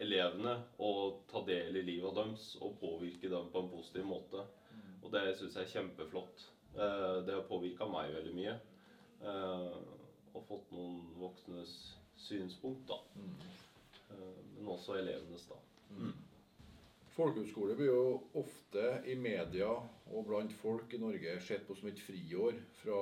elevene 0.00 0.54
og 0.80 1.20
ta 1.30 1.42
del 1.46 1.76
i 1.76 1.84
livet 1.84 2.16
deres 2.16 2.54
og 2.64 2.78
påvirke 2.80 3.28
dem 3.32 3.50
på 3.52 3.62
en 3.62 3.70
positiv 3.72 4.06
måte. 4.08 4.44
Og 5.02 5.12
det 5.12 5.36
syns 5.38 5.56
jeg 5.56 5.66
er 5.66 5.74
kjempeflott. 5.74 6.46
Eh, 6.74 7.16
Det 7.26 7.34
har 7.34 7.48
påvirka 7.48 7.86
meg 7.88 8.14
veldig 8.14 8.34
mye. 8.34 8.58
Eh, 9.22 9.80
Og 10.32 10.44
fått 10.46 10.68
noen 10.70 11.00
voksnes 11.18 11.70
synspunkt, 12.16 12.84
da. 12.86 12.94
Mm. 13.16 13.32
Eh, 14.10 14.36
Men 14.56 14.68
også 14.68 14.94
elevenes, 15.00 15.46
da. 15.48 15.56
Mm. 17.10 17.16
Folkehøgskole 17.16 17.74
blir 17.76 17.90
jo 17.90 18.04
ofte 18.38 18.84
i 19.10 19.16
media 19.18 19.68
og 19.70 20.26
blant 20.28 20.52
folk 20.60 20.92
i 20.94 21.00
Norge 21.02 21.40
sett 21.44 21.66
på 21.66 21.74
som 21.76 21.90
et 21.90 22.00
friår 22.00 22.60
fra, 22.80 23.00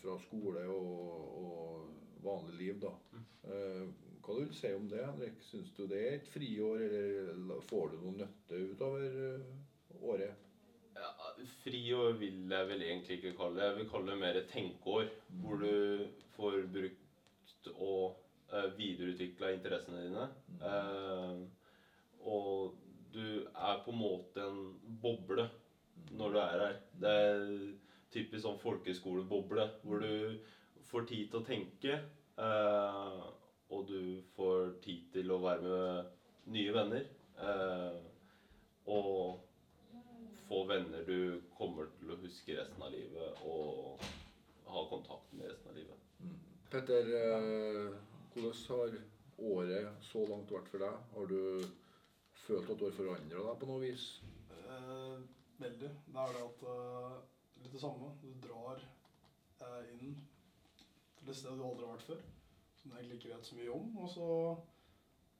fra 0.00 0.16
skole 0.24 0.64
og, 0.72 1.36
og 1.42 2.24
vanlig 2.24 2.56
liv. 2.58 2.80
da. 2.82 2.94
Hva 4.22 4.36
vil 4.38 4.48
du 4.48 4.54
si 4.54 4.70
om 4.72 4.86
det, 4.88 5.02
Henrik? 5.02 5.40
Syns 5.42 5.72
du 5.76 5.84
det 5.90 6.00
er 6.00 6.16
et 6.20 6.28
friår, 6.30 6.82
eller 7.34 7.62
får 7.66 7.92
du 7.92 7.96
noe 8.04 8.16
nytte 8.20 8.60
utover 8.70 9.16
eh, 9.26 9.48
året? 9.98 10.48
Ja, 10.94 11.32
friår 11.64 12.14
vil 12.20 12.52
jeg 12.54 12.68
vel 12.68 12.84
egentlig 12.86 13.18
ikke 13.18 13.34
kalle 13.40 13.58
det. 13.58 13.66
Jeg 13.66 13.78
vil 13.80 13.88
kalle 13.90 14.12
det 14.12 14.20
mer 14.20 14.38
et 14.38 14.52
tenkeår. 14.52 15.10
Hvor 15.42 15.64
du 15.64 16.06
får 16.36 16.60
brukt 16.76 17.70
og 17.74 18.22
eh, 18.52 18.70
videreutvikla 18.78 19.50
interessene 19.56 20.06
dine. 20.06 20.28
Eh, 20.70 21.42
og 22.30 22.78
du 23.12 23.24
er 23.42 23.82
på 23.84 23.92
en 23.92 24.00
måte 24.00 24.44
en 24.44 24.62
boble 25.02 25.46
når 26.12 26.32
du 26.32 26.38
er 26.40 26.64
her. 26.64 26.80
Det 27.02 27.12
er 27.12 27.44
typisk 28.12 28.44
sånn 28.44 28.60
folkeskoleboble, 28.60 29.68
hvor 29.84 30.02
du 30.02 30.40
får 30.90 31.06
tid 31.08 31.30
til 31.30 31.40
å 31.40 31.46
tenke. 31.46 32.00
Eh, 32.42 33.22
og 33.72 33.86
du 33.88 34.20
får 34.36 34.74
tid 34.84 35.06
til 35.14 35.32
å 35.32 35.40
være 35.44 35.62
med 35.64 36.52
nye 36.56 36.74
venner. 36.74 37.06
Eh, 37.40 38.00
og 38.92 39.40
få 40.48 40.64
venner 40.68 41.04
du 41.06 41.40
kommer 41.56 41.88
til 41.98 42.12
å 42.12 42.18
huske 42.20 42.56
resten 42.58 42.82
av 42.84 42.92
livet 42.92 43.44
og 43.48 44.02
ha 44.72 44.82
kontakt 44.90 45.32
med 45.36 45.48
resten 45.48 45.70
av 45.70 45.78
livet. 45.78 46.08
Petter, 46.72 47.08
eh, 47.16 47.94
hvordan 48.32 48.58
har 48.68 48.98
året 49.52 50.04
så 50.08 50.24
langt 50.28 50.52
vært 50.52 50.68
for 50.72 50.84
deg? 50.84 50.98
Har 51.14 51.26
du 51.30 51.64
følt 52.46 52.70
at 52.70 52.80
du 52.80 52.84
har 52.88 52.96
forandra 52.96 53.44
deg 53.48 53.60
på 53.60 53.68
noe 53.70 53.82
vis? 53.82 54.06
Eh, 54.50 55.18
veldig. 55.62 55.90
Det 56.08 56.24
er 56.24 56.34
det 56.36 56.42
at 56.48 56.66
eh, 56.72 57.20
Litt 57.62 57.74
det 57.76 57.80
samme. 57.82 58.08
Du 58.18 58.28
drar 58.42 58.80
eh, 58.82 59.90
inn 59.94 60.16
til 61.20 61.30
et 61.30 61.38
sted 61.38 61.54
du 61.54 61.62
aldri 61.62 61.86
har 61.86 61.94
vært 61.94 62.08
før. 62.08 62.22
Som 62.80 62.90
du 62.90 62.96
egentlig 62.96 63.20
ikke 63.20 63.36
vet 63.36 63.46
så 63.46 63.58
mye 63.58 63.76
om. 63.76 63.92
Og 64.02 64.10
så 64.10 64.28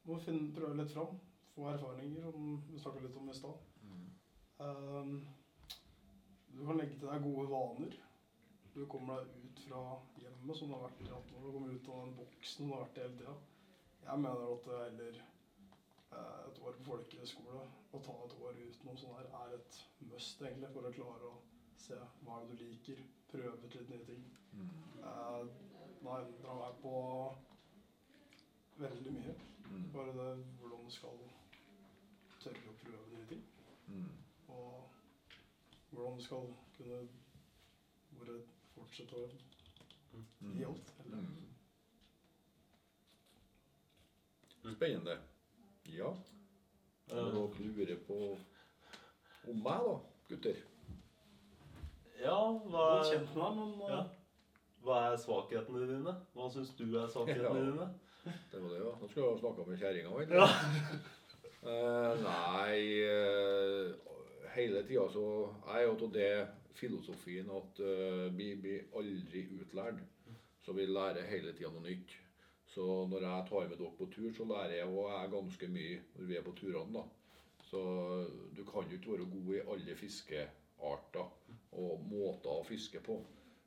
må 0.06 0.18
du 0.18 0.24
finne, 0.26 0.52
prøve 0.54 0.78
litt 0.78 0.94
fram. 0.94 1.16
Få 1.56 1.66
erfaringer, 1.72 2.30
som 2.30 2.54
vi 2.68 2.78
snakka 2.80 3.02
litt 3.02 3.18
om 3.18 3.32
i 3.32 3.36
stad. 3.36 3.66
Eh, 4.62 5.12
du 6.52 6.62
kan 6.68 6.78
legge 6.78 6.98
til 7.00 7.10
deg 7.10 7.26
gode 7.26 7.48
vaner. 7.50 7.98
Du 8.72 8.84
kommer 8.88 9.26
deg 9.26 9.42
ut 9.48 9.64
fra 9.66 9.82
hjemmet 10.22 10.56
som 10.58 10.70
du 10.70 10.76
har 10.76 10.86
vært 10.86 11.02
i 11.02 11.10
18 11.10 11.34
år. 11.40 11.42
Du 11.42 11.50
kommer 11.56 11.74
ut 11.74 11.90
av 11.90 12.04
den 12.04 12.16
boksen 12.20 12.68
du 12.68 12.76
har 12.76 12.86
vært 12.86 13.00
i 13.00 13.04
hele 13.06 13.18
tida. 13.18 13.36
Jeg 14.06 14.22
mener 14.22 14.46
at 14.54 14.70
heller 14.76 15.20
et 16.12 16.58
år 16.62 16.72
på 16.76 16.84
folkehøyskole 16.84 17.60
å 17.92 18.00
ta 18.04 18.12
et 18.24 18.34
år 18.44 18.58
utenom 18.66 18.96
sånn 19.00 19.14
her 19.16 19.28
er 19.40 19.54
et 19.56 19.78
must 20.10 20.42
egentlig 20.42 20.70
for 20.74 20.88
å 20.88 20.92
klare 20.92 21.28
å 21.30 21.36
se 21.82 21.96
hva 22.22 22.40
er 22.40 22.44
det 22.50 22.56
du 22.58 22.64
liker, 22.64 22.98
prøve 23.32 23.64
ut 23.64 23.74
litt 23.74 23.88
nye 23.90 24.04
ting. 24.04 24.22
Eh, 25.02 25.46
Da 26.02 26.16
endra 26.18 26.54
meg 26.58 26.72
på 26.82 26.92
veldig 28.82 29.12
mye. 29.14 29.34
Mm. 29.70 29.84
Bare 29.92 30.12
det 30.16 30.44
hvordan 30.58 30.84
du 30.84 30.90
skal 30.90 31.18
tørre 32.42 32.72
å 32.72 32.74
prøve 32.80 33.06
nye 33.12 33.26
ting. 33.30 33.42
Mm. 33.86 34.16
Og 34.48 34.88
hvordan 35.92 36.18
du 36.18 36.24
skal 36.24 36.48
kunne 36.76 36.98
bare 38.18 38.40
fortsette 38.74 39.14
å 39.14 39.28
Mm. 40.40 40.56
gi 40.56 40.64
alt. 40.64 40.92
Eller? 41.04 41.16
Mm. 41.16 41.52
Spennende. 44.74 45.18
Ja. 45.96 46.12
Og 47.12 47.56
lurer 47.60 47.96
på 48.06 48.18
om 49.48 49.58
meg, 49.58 49.82
da, 49.86 49.96
gutter? 50.30 50.60
Ja, 52.22 52.36
hva 52.70 52.84
er, 53.00 53.08
kjent 53.10 53.34
med 53.34 53.58
men 53.58 53.90
ja. 53.90 54.02
hva 54.86 55.00
er 55.08 55.18
svakhetene 55.18 55.88
dine? 55.90 56.14
Hva 56.36 56.48
syns 56.54 56.70
du 56.78 56.86
er 56.94 57.10
svakhetene 57.10 57.50
Ja. 57.58 57.66
dine? 57.66 57.88
Det 58.22 58.62
var 58.62 58.70
det, 58.70 58.78
ja. 58.78 58.92
Nå 59.00 59.08
skulle 59.10 59.28
jeg 59.32 59.42
snakke 59.42 59.66
med 59.66 59.80
kjerringa, 59.82 60.14
vel? 60.14 60.34
Ja. 60.38 60.46
uh, 61.66 62.22
nei 62.28 62.78
uh, 63.02 64.10
Hele 64.52 64.82
tida 64.86 65.08
så 65.10 65.26
er 65.72 65.86
jo 65.86 65.94
av 65.96 66.10
det 66.14 66.32
filosofien 66.76 67.48
at 67.56 67.80
uh, 67.82 68.26
vi 68.36 68.52
blir 68.60 68.84
aldri 69.00 69.46
utlært. 69.58 70.02
Så 70.62 70.76
vi 70.76 70.86
lærer 70.86 71.26
hele 71.26 71.54
tida 71.56 71.72
noe 71.72 71.82
nytt. 71.82 72.12
Så 72.72 72.84
når 73.10 73.26
jeg 73.26 73.48
tar 73.48 73.68
med 73.68 73.76
dere 73.76 73.96
på 73.98 74.08
tur, 74.12 74.30
så 74.32 74.46
lærer 74.48 74.78
jeg 74.78 74.88
òg 74.88 75.32
ganske 75.34 75.68
mye 75.68 75.98
når 76.16 76.30
vi 76.30 76.38
er 76.38 76.46
på 76.46 76.54
turene. 76.56 76.92
da. 76.94 77.04
Så 77.68 77.82
du 78.56 78.64
kan 78.68 78.88
jo 78.88 78.98
ikke 78.98 79.12
være 79.12 79.30
god 79.32 79.54
i 79.54 79.62
alle 79.74 79.96
fiskearter 79.96 81.28
og 81.72 82.06
måter 82.08 82.52
å 82.52 82.64
fiske 82.68 83.00
på. 83.04 83.18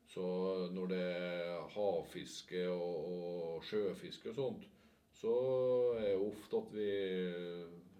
Så 0.10 0.26
når 0.74 0.88
det 0.92 1.02
er 1.02 1.70
havfiske 1.74 2.68
og, 2.70 3.12
og 3.12 3.64
sjøfiske 3.66 4.30
og 4.32 4.36
sånt, 4.40 4.68
så 5.16 5.34
er 5.98 6.12
det 6.12 6.28
ofte 6.28 6.60
at 6.60 6.74
vi, 6.76 6.90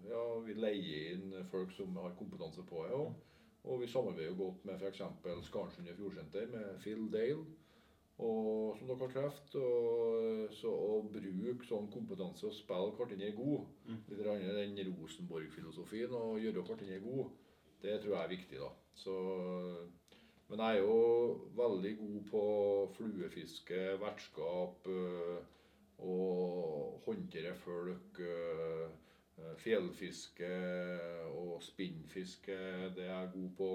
ja, 0.06 0.24
vi 0.46 0.56
leier 0.58 1.14
inn 1.16 1.34
folk 1.50 1.72
som 1.74 1.96
har 2.02 2.14
kompetanse 2.18 2.62
på 2.68 2.84
det. 2.86 2.98
Og, 2.98 3.14
og 3.66 3.80
vi 3.82 3.90
samarbeider 3.90 4.38
godt 4.38 4.66
med 4.68 4.82
f.eks. 4.82 5.02
Skarnsundet 5.48 5.98
Fjordsenter, 5.98 6.46
med 6.52 6.78
Phil 6.84 7.08
Dale, 7.12 7.42
og, 8.18 8.76
som 8.78 8.88
dere 8.88 8.96
har 9.02 9.12
truffet. 9.12 9.54
Og, 9.60 10.46
så 10.56 10.70
å 10.72 11.02
bruke 11.12 11.66
sånn 11.68 11.90
kompetanse 11.92 12.46
og 12.48 12.54
spille 12.56 12.94
hverandre 12.96 13.32
god, 13.36 13.66
Mm. 13.86 13.98
litt 14.08 14.26
annet 14.26 14.76
den 14.76 14.94
Rosenborg-filosofien, 15.00 16.12
og 16.14 16.40
gjøre 16.40 16.62
hverandre 16.62 17.00
god, 17.04 17.30
det 17.82 18.00
tror 18.02 18.14
jeg 18.16 18.24
er 18.24 18.28
viktig. 18.36 18.58
da. 18.58 18.70
Så, 18.94 19.12
men 20.48 20.58
jeg 20.62 20.76
er 20.76 20.80
jo 20.80 21.50
veldig 21.58 21.92
god 21.98 22.20
på 22.30 22.42
fluefiske, 22.96 23.80
vertskap 24.00 24.86
øh, 24.86 25.38
og 25.98 27.02
håndtere 27.06 27.54
folk. 27.54 28.20
øh, 28.20 28.88
øh, 29.38 29.56
Fjellfiske 29.58 30.50
og 31.34 31.62
spinnfiske, 31.62 32.56
det 32.96 33.04
er 33.04 33.20
jeg 33.20 33.30
god 33.34 33.50
på. 33.56 33.70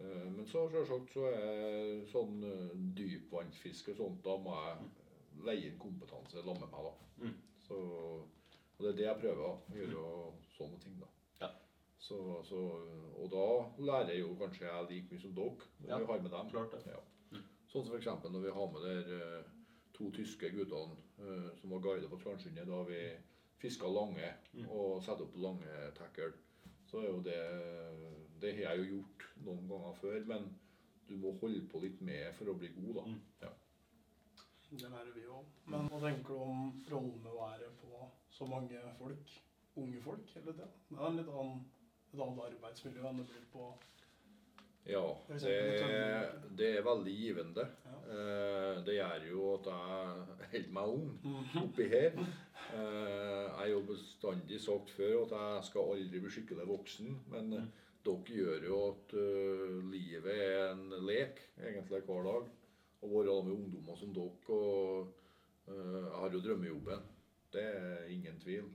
Eh, 0.00 0.26
Men 0.32 0.46
så 0.48 0.62
selvsagt 0.72 1.12
så 1.12 1.26
er 1.28 2.04
sånn 2.08 2.42
øh, 2.44 2.70
dypvannsfiske 2.96 3.94
sånt, 3.98 4.22
da 4.24 4.36
må 4.40 4.54
jeg 4.56 5.44
leie 5.44 5.70
inn 5.70 5.78
kompetanse 5.80 6.42
sammen 6.42 6.60
med 6.60 6.72
meg. 6.72 6.86
da. 6.88 7.24
Mm. 7.24 7.34
Så, 7.68 7.76
og 7.76 8.80
det 8.84 8.88
er 8.92 8.96
det 9.00 9.06
jeg 9.06 9.20
prøver 9.20 9.44
å 9.46 9.52
gjøre 9.76 10.04
sånne 10.56 10.78
ting. 10.82 10.96
da. 11.00 11.08
Ja. 11.44 11.50
Så, 12.00 12.18
så, 12.48 12.60
og 13.20 13.30
da 13.32 13.44
lærer 13.84 14.14
jeg 14.14 14.24
jo 14.24 14.34
kanskje 14.40 14.66
jeg 14.66 14.88
like 14.90 15.12
mye 15.12 15.20
som 15.22 15.34
dere 15.36 15.68
når 15.80 15.88
Ja, 15.92 15.98
vi 16.00 16.08
har 16.12 16.22
med 16.24 16.30
dem. 16.36 16.50
klart 16.54 16.72
det. 16.78 16.82
Ja. 16.94 17.00
Sånn 17.70 17.84
som 17.86 17.94
f.eks. 17.94 18.24
når 18.24 18.42
vi 18.48 18.50
har 18.56 18.70
med 18.72 18.82
der 18.88 19.12
eh, 19.20 19.50
to 19.94 20.08
tyske 20.16 20.48
guttene 20.56 20.96
eh, 21.20 21.50
som 21.60 21.70
var 21.70 21.84
guider 21.84 22.08
på 22.10 22.18
Skarnsundet 22.18 22.66
da 22.66 22.80
vi 22.88 23.02
fiska 23.60 23.86
lange 23.92 24.32
Mm. 24.56 24.64
og 24.74 25.02
satte 25.04 25.22
opp 25.22 25.36
lange 25.38 25.74
tackle. 25.94 26.32
Så 26.90 26.98
er 27.04 27.06
jo 27.12 27.20
det 27.22 27.36
Det 28.40 28.52
har 28.56 28.62
jeg 28.74 28.78
jo 28.82 28.96
gjort 28.96 29.26
noen 29.46 29.66
ganger 29.70 29.98
før, 30.00 30.20
men 30.32 30.46
du 31.08 31.16
må 31.20 31.32
holde 31.40 31.64
på 31.72 31.80
litt 31.82 32.00
med 32.06 32.32
for 32.38 32.52
å 32.52 32.54
bli 32.60 32.70
god, 32.76 32.94
da. 33.00 33.04
Mm. 33.10 33.20
Ja. 33.42 33.52
Det 34.70 34.86
lærer 34.86 35.12
vi 35.16 35.24
òg. 35.26 35.46
Men 35.66 35.88
hva 35.90 35.98
tenker 36.04 36.30
du 36.30 36.42
om 36.44 36.60
rollen 36.92 37.16
med 37.24 37.32
å 37.32 37.40
være 37.40 37.70
på 37.80 38.04
så 38.36 38.46
mange 38.46 38.80
folk? 39.00 39.32
Unge 39.80 40.00
folk 40.04 40.30
hele 40.36 40.52
tida? 40.54 40.68
Det 40.90 40.98
er 40.98 41.06
en 41.08 41.18
litt 41.18 41.30
annen, 41.30 41.64
et 42.12 42.20
annet 42.22 42.44
arbeidsmiljø 42.50 43.06
enn 43.10 43.18
det 43.22 43.26
blir 43.32 43.48
på 43.52 43.70
Ja, 44.88 45.02
det, 45.28 45.56
det 46.58 46.68
er 46.78 46.86
veldig 46.86 47.12
givende. 47.14 47.66
Ja. 47.84 47.96
Eh, 48.14 48.78
Det 48.86 48.94
gjør 48.96 49.26
jo 49.28 49.42
at 49.58 49.68
jeg 49.70 50.48
holder 50.54 50.72
meg 50.78 50.94
ung 50.94 51.10
oppi 51.64 51.88
her. 51.92 52.16
Eh, 52.16 52.78
Jeg 52.80 53.58
har 53.58 53.68
jo 53.74 53.82
bestandig 53.90 54.60
sagt 54.64 54.90
før 54.96 55.18
at 55.26 55.34
jeg 55.36 55.68
skal 55.68 55.92
aldri 55.96 56.22
bli 56.24 56.32
skikkelig 56.32 56.66
voksen. 56.70 57.12
Men 57.34 57.52
eh, 57.58 57.68
dere 58.06 58.36
gjør 58.36 58.66
jo 58.66 58.80
at 58.88 59.14
uh, 59.16 59.78
livet 59.92 60.30
er 60.32 60.70
en 60.72 60.86
lek 61.06 61.40
egentlig 61.58 62.02
hver 62.06 62.26
dag. 62.26 62.50
Å 63.00 63.08
være 63.08 63.38
med 63.46 63.54
ungdommer 63.56 63.96
som 64.00 64.12
dere. 64.16 64.56
Og 64.56 65.08
uh, 65.68 66.00
jeg 66.00 66.16
har 66.16 66.36
jo 66.36 66.42
drømmejobben. 66.46 67.08
Det 67.52 67.66
er 67.66 68.10
ingen 68.14 68.40
tvil. 68.42 68.68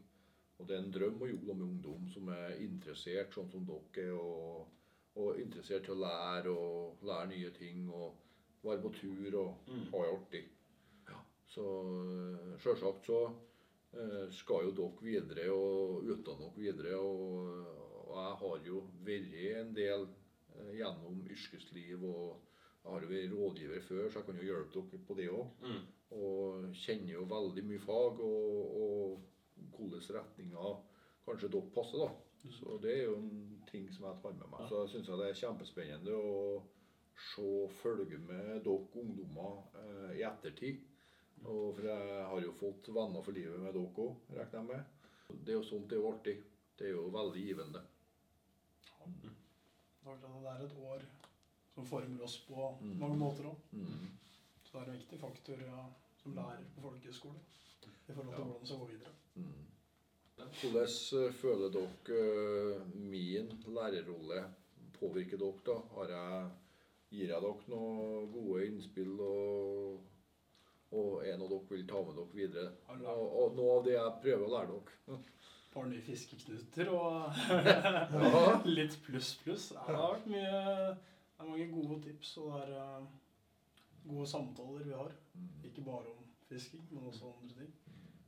Og 0.60 0.68
det 0.68 0.78
er 0.78 0.84
en 0.86 0.94
drøm 0.96 1.22
å 1.22 1.28
jobbe 1.28 1.54
med 1.54 1.68
ungdom 1.68 2.08
som 2.14 2.30
er 2.32 2.60
interessert, 2.64 3.34
sånn 3.36 3.52
som 3.52 3.68
dere 3.68 4.08
er. 4.08 4.16
og 4.16 4.72
og 5.16 5.38
interessert 5.40 5.86
til 5.88 5.94
å 5.96 6.02
lære 6.02 6.52
og 6.52 7.04
lære 7.08 7.30
nye 7.30 7.52
ting 7.56 7.86
og 7.88 8.18
være 8.66 8.82
på 8.84 8.90
tur 8.98 9.38
og 9.40 9.70
Mm. 9.70 9.86
ha 9.94 10.02
det 10.02 10.10
artig. 10.12 10.42
Så 11.48 11.64
øh, 11.64 12.60
selvsagt 12.60 13.06
så 13.06 13.20
skal 14.36 14.66
jo 14.66 14.72
dere 14.76 15.06
videre 15.06 15.46
og 15.56 16.04
utdanne 16.04 16.50
dere 16.50 16.60
videre. 16.60 16.98
Og, 17.00 17.85
og 18.16 18.22
jeg 18.24 18.40
har 18.42 18.68
jo 18.70 18.82
vært 19.06 19.38
en 19.62 19.72
del 19.76 20.08
øh, 20.08 20.74
gjennom 20.80 21.22
yrkesliv 21.36 22.04
og 22.08 22.42
jeg 22.86 22.94
har 22.94 23.02
jo 23.02 23.10
vært 23.10 23.32
rådgiver 23.34 23.82
før, 23.82 24.10
så 24.10 24.20
jeg 24.20 24.26
kan 24.28 24.40
jo 24.40 24.46
hjelpe 24.46 24.74
dere 24.76 25.06
på 25.08 25.16
det 25.18 25.30
òg. 25.34 25.64
Mm. 25.66 25.86
Og 26.16 26.68
kjenner 26.78 27.16
jo 27.16 27.24
veldig 27.32 27.64
mye 27.66 27.82
fag 27.82 28.20
og, 28.22 28.76
og 28.82 29.72
hvilke 29.74 30.14
retninger 30.20 30.76
kanskje 31.26 31.50
dere 31.56 31.74
passer, 31.74 32.04
da. 32.04 32.52
Så 32.60 32.78
det 32.84 32.92
er 32.94 33.08
jo 33.08 33.16
en 33.18 33.64
ting 33.72 33.88
som 33.94 34.06
jeg 34.06 34.22
tar 34.22 34.36
med 34.38 34.52
meg. 34.52 34.68
Så 34.70 34.84
jeg 34.84 34.92
syns 34.94 35.10
det 35.10 35.30
er 35.32 35.40
kjempespennende 35.40 36.14
å 36.14 36.36
se 37.32 37.54
følge 37.82 38.20
med 38.22 38.62
dere 38.68 39.02
ungdommer 39.02 39.64
eh, 39.82 40.12
i 40.20 40.26
ettertid. 40.28 40.84
Og 41.46 41.74
for 41.78 41.90
jeg 41.90 42.22
har 42.30 42.46
jo 42.46 42.54
fått 42.60 42.92
venner 42.94 43.26
for 43.26 43.36
livet 43.36 43.58
med 43.62 43.74
dere 43.74 44.06
òg, 44.06 44.22
regner 44.30 44.60
jeg 44.60 44.70
med. 44.70 45.10
Det 45.42 45.56
er 45.56 45.58
jo 45.58 45.66
sånt 45.66 45.90
det 45.90 45.98
er 45.98 46.04
jo 46.04 46.14
artig. 46.14 46.38
Det 46.78 46.86
er 46.90 46.98
jo 47.00 47.10
veldig 47.14 47.44
givende. 47.48 47.82
Det 49.06 50.12
er 50.12 50.18
det 50.22 50.50
er 50.52 50.66
et 50.66 50.76
år 50.86 51.06
som 51.76 51.86
former 51.86 52.24
oss 52.24 52.38
på 52.48 52.78
Mm. 52.82 52.98
mange 53.00 53.18
måter 53.18 53.48
òg. 53.50 53.56
Mm. 53.72 54.10
Så 54.64 54.72
det 54.74 54.82
er 54.82 54.92
en 54.92 55.00
viktig 55.00 55.20
faktor 55.20 55.62
ja, 55.62 55.86
som 56.22 56.36
lærer 56.36 56.64
på 56.76 56.82
folkehøyskole 56.82 57.40
i 58.08 58.14
forhold 58.14 58.36
til 58.36 58.44
hvordan 58.44 58.60
det 58.62 58.68
skal 58.68 58.80
gå 58.80 58.86
videre. 58.86 59.14
Mm. 59.36 59.66
Hvordan 60.36 60.88
eh, 61.26 61.34
føler 61.34 61.70
dere 61.76 62.20
eh, 62.20 62.88
min 62.96 63.52
lærerrolle 63.68 64.44
påvirker 65.00 65.38
dere? 65.38 65.62
da? 65.66 65.78
Har 65.96 66.12
jeg, 66.16 66.50
gir 67.12 67.28
jeg 67.34 67.42
dere 67.42 67.70
noen 67.72 68.32
gode 68.34 68.66
innspill 68.68 69.20
og, 69.20 70.02
og 70.92 71.26
er 71.28 71.38
noe 71.38 71.50
dere 71.50 71.70
vil 71.72 71.88
ta 71.88 72.02
med 72.08 72.16
dere 72.20 72.40
videre? 72.42 72.72
Og, 72.88 73.26
og 73.44 73.56
noe 73.58 73.78
av 73.80 73.86
det 73.88 73.96
jeg 73.98 74.20
prøver 74.24 74.46
å 74.48 74.54
lære 74.56 74.76
dere. 74.76 75.20
Par 75.76 75.90
nye 75.92 76.00
fiskeknuter 76.02 76.88
og 76.96 77.36
litt 78.78 78.96
pluss 79.04 79.34
pluss. 79.44 79.66
Ja, 79.76 79.84
det 79.90 79.98
har 80.00 80.14
vært 80.16 80.30
mye 80.32 80.52
Det 80.56 81.44
er 81.44 81.50
mange 81.50 81.66
gode 81.74 81.98
tips, 82.06 82.30
og 82.40 82.54
det 82.54 82.62
er 82.64 82.78
eh, 82.80 83.10
gode 84.08 84.28
samtaler 84.32 84.86
vi 84.88 84.94
har. 84.96 85.12
Ikke 85.68 85.84
bare 85.84 86.14
om 86.14 86.22
fisking, 86.48 86.86
men 86.94 87.10
også 87.10 87.34
andre 87.34 87.58
ting. 87.60 87.74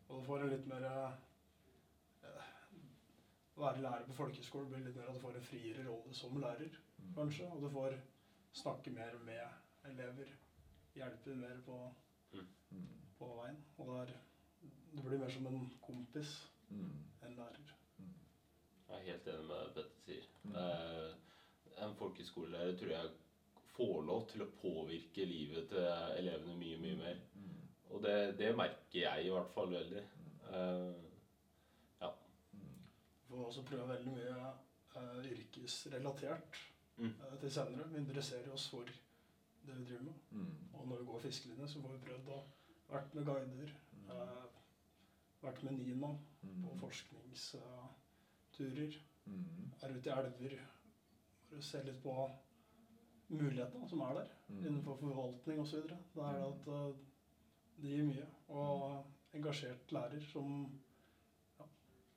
Og 0.09 0.19
du 0.19 0.25
får 0.27 0.43
en 0.43 0.51
litt 0.51 0.67
mer 0.67 0.83
eh, 0.89 1.15
Å 3.57 3.63
være 3.63 3.81
lærer 3.85 4.03
på 4.09 4.17
folkehøyskole 4.19 4.67
blir 4.69 4.83
litt 4.85 4.99
mer 4.99 5.07
at 5.09 5.15
du 5.17 5.23
får 5.23 5.39
en 5.39 5.47
friere 5.47 5.87
rolle 5.87 6.13
som 6.13 6.35
lærer, 6.41 6.75
kanskje. 7.15 7.47
Og 7.55 7.63
du 7.63 7.69
får 7.73 7.95
snakke 8.59 8.91
mer 8.93 9.15
med 9.25 9.89
elever. 9.93 10.29
Hjelpe 10.97 11.35
mer 11.39 11.57
på, 11.65 11.79
Mm. 12.67 12.87
på 13.17 13.27
veien. 13.39 13.57
Og 13.79 13.87
det, 13.87 13.97
er, 14.03 14.09
det 14.97 15.03
blir 15.05 15.21
mer 15.21 15.29
som 15.31 15.45
en 15.47 15.61
kompis 15.81 16.33
Mm. 16.69 16.91
enn 17.23 17.35
lærer. 17.37 17.73
Jeg 18.89 18.97
er 18.97 19.05
helt 19.11 19.27
enig 19.27 19.47
med 19.47 19.63
det 19.63 19.73
Petter 19.75 20.03
sier. 20.05 20.27
Mm. 20.43 20.55
Eh, 20.55 21.83
en 21.85 21.95
folkeskolelærer 21.95 22.77
tror 22.79 22.91
jeg 22.95 23.09
får 23.77 24.05
lov 24.05 24.27
til 24.31 24.41
å 24.45 24.51
påvirke 24.61 25.25
livet 25.25 25.67
til 25.69 25.83
elevene 26.17 26.55
mye, 26.57 26.77
mye 26.81 26.95
mer. 26.97 27.19
Mm. 27.35 27.57
Og 27.89 28.01
det, 28.03 28.15
det 28.39 28.55
merker 28.57 28.99
jeg 29.03 29.25
i 29.25 29.29
hvert 29.35 29.51
fall 29.53 29.71
veldig. 29.75 30.05
Eh, 30.53 31.03
Mm. 32.53 32.73
Vi 33.27 33.35
får 33.35 33.45
også 33.45 33.61
prøve 33.67 33.87
veldig 33.89 34.11
mye 34.13 34.35
eh, 34.95 35.25
yrkesrelatert 35.31 36.57
Mm. 36.97 37.11
eh, 37.21 37.39
til 37.39 37.51
senere. 37.51 37.89
Vi 37.91 37.97
interesserer 37.97 38.51
oss 38.53 38.69
for 38.69 38.83
det 38.87 39.75
vi 39.77 39.83
driver 39.85 40.03
med. 40.03 40.13
Mm. 40.31 40.53
Og 40.73 40.87
når 40.87 40.97
vi 40.97 41.05
går 41.05 41.19
fiskelinje, 41.19 41.67
så 41.67 41.81
får 41.81 41.91
vi 41.91 42.05
prøvd 42.07 42.29
å 42.33 42.39
vært 42.89 43.13
med 43.15 43.25
guider. 43.25 43.73
Vært 45.43 45.63
med 45.63 45.73
Nina 45.77 46.07
på 46.41 46.47
Mm. 46.47 46.79
forskningsturer. 46.79 48.97
Mm. 49.27 49.71
Er 49.83 49.89
ute 49.97 50.09
i 50.09 50.13
elver. 50.13 50.57
For 51.49 51.57
å 51.57 51.61
se 51.63 51.81
litt 51.83 52.01
på 52.03 52.29
mulighetene 53.29 53.87
som 53.89 54.01
er 54.01 54.13
der 54.13 54.27
Mm. 54.49 54.65
innenfor 54.65 54.95
forvaltning 54.99 55.59
osv. 55.59 55.81
Det 55.87 55.97
er 56.17 56.47
at 56.47 56.67
eh, 56.67 56.93
det 57.81 57.89
gir 57.89 58.03
mye. 58.03 58.25
Og 58.49 59.03
engasjert 59.33 59.91
lærer 59.91 60.21
som 60.31 60.71
ja, 61.59 61.65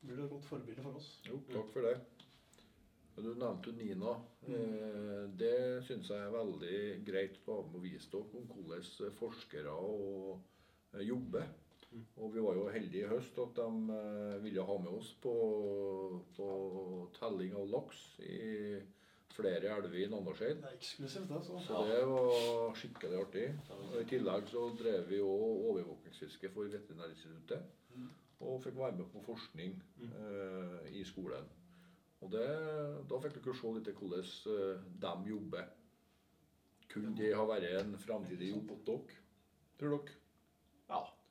blir 0.04 0.24
et 0.24 0.30
godt 0.30 0.44
forbilde 0.44 0.82
for 0.82 0.92
oss. 0.96 1.20
Jo, 1.26 1.40
takk 1.52 1.70
for 1.72 1.80
det. 1.82 2.00
Du 3.16 3.34
nevnte 3.34 3.72
Nina. 3.76 4.14
Eh, 4.48 5.26
Det 5.36 5.82
syns 5.84 6.08
jeg 6.08 6.18
er 6.18 6.30
veldig 6.30 7.04
greit 7.04 7.38
å 7.46 7.54
ha 7.56 7.62
med 7.62 7.74
å 7.74 7.80
vise 7.82 8.10
dere 8.10 8.34
om 8.34 8.46
hvordan 8.46 9.12
forskere 9.12 9.70
eh, 10.94 11.00
jobber. 11.06 11.46
Og 12.22 12.30
vi 12.34 12.42
var 12.44 12.54
jo 12.54 12.68
heldige 12.70 13.02
i 13.02 13.10
høst 13.10 13.38
at 13.42 13.56
de 13.58 13.94
eh, 13.96 14.36
ville 14.44 14.62
ha 14.62 14.76
med 14.78 14.92
oss 14.94 15.10
på, 15.22 15.32
på 16.36 16.48
telling 17.18 17.56
av 17.58 17.66
laks 17.72 18.02
i 18.22 18.78
flere 19.30 19.72
elver 19.74 19.96
i 19.98 20.06
er 20.68 20.76
eksklusivt, 20.76 21.28
det. 21.30 21.40
Så. 21.46 21.58
Så 21.66 21.82
det 21.88 22.00
var 22.10 22.74
skikkelig 22.78 23.20
artig. 23.20 23.46
Og 23.76 23.96
I 24.00 24.06
tillegg 24.10 24.48
så 24.50 24.64
drev 24.78 25.06
vi 25.10 25.20
òg 25.24 25.66
overvåkingsfiske 25.70 26.50
for 26.54 26.70
Veterinærinstituttet. 26.72 27.66
Mm. 27.94 28.08
Og 28.46 28.62
fikk 28.64 28.76
være 28.78 28.98
med 29.00 29.10
på 29.12 29.22
forskning 29.26 29.74
Mm. 30.00 30.12
eh, 30.20 30.86
i 31.00 31.04
skolen. 31.04 31.48
Og 32.20 32.30
det, 32.32 32.46
da 33.10 33.18
fikk 33.22 33.38
dere 33.40 33.56
se 33.56 33.74
litt 33.76 33.90
hvordan 33.96 34.30
eh, 34.54 34.88
de 35.04 35.30
jobber. 35.30 35.68
Kunne 36.90 37.16
det 37.16 37.34
ha 37.36 37.44
vært 37.46 37.68
en 37.80 37.94
fremtidig 37.98 38.50
jobb 38.50 38.70
hos 38.74 38.84
dere, 38.86 39.20
tror 39.78 39.96
dere? 39.98 40.19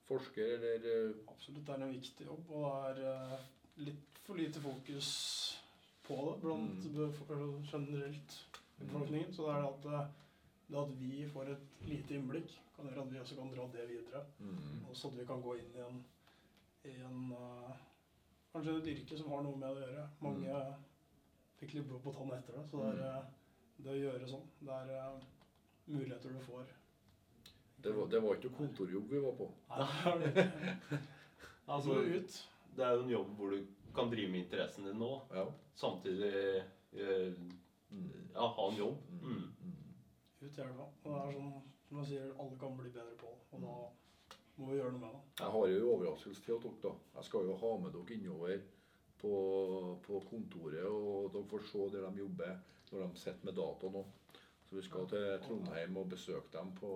Forsker 0.09 0.55
eller 0.57 0.85
eh, 0.89 1.15
Absolutt, 1.29 1.65
det 1.67 1.75
er 1.75 1.83
en 1.85 1.93
viktig 1.93 2.25
jobb, 2.27 2.49
og 2.49 2.63
det 2.97 3.05
er 3.05 3.33
eh, 3.35 3.49
litt 3.85 4.21
for 4.25 4.37
lite 4.39 4.61
fokus 4.61 5.09
på 6.05 6.15
det 6.25 6.39
blant 6.41 6.85
Mm. 6.89 7.63
generelt 7.69 8.37
i 8.79 8.85
befolkningen. 8.85 9.31
Så 9.33 9.45
det 9.45 9.53
er 9.55 9.61
det 9.61 9.69
at, 9.69 9.85
eh, 9.93 10.09
det 10.69 10.79
at 10.81 10.93
vi 10.99 11.25
får 11.29 11.51
et 11.53 11.85
lite 11.87 12.15
innblikk, 12.17 12.55
kan 12.75 12.85
gjøre 12.89 13.01
at 13.05 13.11
vi 13.11 13.19
også 13.19 13.35
kan 13.37 13.51
dra 13.53 13.65
det 13.73 13.87
videre. 13.87 14.23
mm, 14.39 14.85
Og 14.89 14.95
så 14.95 15.07
at 15.11 15.17
vi 15.17 15.25
kan 15.25 15.41
gå 15.41 15.55
inn 15.59 15.75
i 15.75 15.79
en, 15.85 15.99
i 16.85 16.95
en 17.05 17.31
eh, 17.31 17.75
Kanskje 18.51 18.77
et 18.79 18.87
yrke 18.95 19.15
som 19.17 19.27
har 19.29 19.41
noe 19.45 19.55
med 19.55 19.75
det 19.75 19.83
å 19.83 19.89
gjøre. 19.91 20.07
Mange 20.25 20.75
fikk 21.59 21.73
litt 21.75 21.85
blod 21.85 22.01
på 22.01 22.11
tann 22.15 22.31
etter 22.33 22.55
det. 22.57 22.63
Så 22.71 22.79
det 22.81 22.97
er 22.97 23.17
eh, 23.19 23.23
det 23.83 23.91
å 23.91 23.99
gjøre 23.99 24.27
sånn. 24.31 24.45
Det 24.59 24.73
er 24.73 24.89
eh, 24.95 25.19
muligheter 25.85 26.33
du 26.33 26.39
får. 26.41 26.65
Det, 27.83 27.91
var, 27.95 28.07
det 28.11 28.19
var 28.23 28.35
ikke 28.35 28.49
noe 28.51 28.57
kontorjobb 28.59 29.11
vi 29.13 29.19
var 29.23 29.35
på. 29.39 29.47
Altså, 31.69 31.93
ut. 32.01 32.37
det 32.75 32.85
er 32.85 32.95
jo 32.97 33.03
en 33.05 33.11
jobb 33.13 33.33
hvor 33.37 33.53
du 33.53 33.59
kan 33.95 34.09
drive 34.11 34.31
med 34.31 34.43
interessen 34.45 34.85
din 34.87 34.97
nå, 35.01 35.11
Ja. 35.33 35.45
samtidig 35.77 36.31
eh, 36.93 37.33
ja, 38.33 38.47
ha 38.55 38.67
en 38.71 38.77
jobb. 38.77 38.97
mm, 39.09 39.21
Mm. 39.21 39.53
mm. 39.61 39.75
ut 40.41 40.57
i 40.57 40.61
elva. 40.61 40.85
Og 41.03 41.13
det 41.13 41.19
er 41.21 41.33
sånn, 41.37 41.53
som 41.89 41.97
jeg 42.01 42.07
sier, 42.11 42.33
alle 42.39 42.57
kan 42.59 42.77
bli 42.77 42.89
bedre 42.89 43.15
på. 43.19 43.31
Og 43.51 43.61
da 43.61 43.75
må 44.57 44.69
vi 44.71 44.77
gjøre 44.79 44.91
noe 44.95 44.99
med 45.05 45.13
det. 45.13 45.21
Jeg 45.39 45.51
har 45.55 45.67
jo 45.67 45.77
en 45.79 45.93
overraskelse 45.93 46.43
til 46.45 46.59
dere. 46.63 46.73
da. 46.83 46.93
Jeg 47.15 47.23
skal 47.29 47.45
jo 47.49 47.55
ha 47.61 47.71
med 47.77 47.91
dere 47.93 48.17
innover 48.17 48.61
på, 49.19 49.33
på 50.05 50.21
kontoret, 50.29 50.85
og 50.85 51.31
dere 51.33 51.49
får 51.51 51.61
se 51.71 51.89
der 51.95 52.09
de 52.09 52.19
jobber 52.23 52.59
når 52.91 52.99
de 53.07 53.19
sitter 53.19 53.45
med 53.45 53.55
data 53.55 53.89
nå. 53.93 54.05
Så 54.69 54.75
vi 54.77 54.81
skal 54.85 55.07
til 55.09 55.39
Trondheim 55.41 55.95
og 55.97 56.11
besøke 56.11 56.51
dem 56.53 56.69
på 56.77 56.91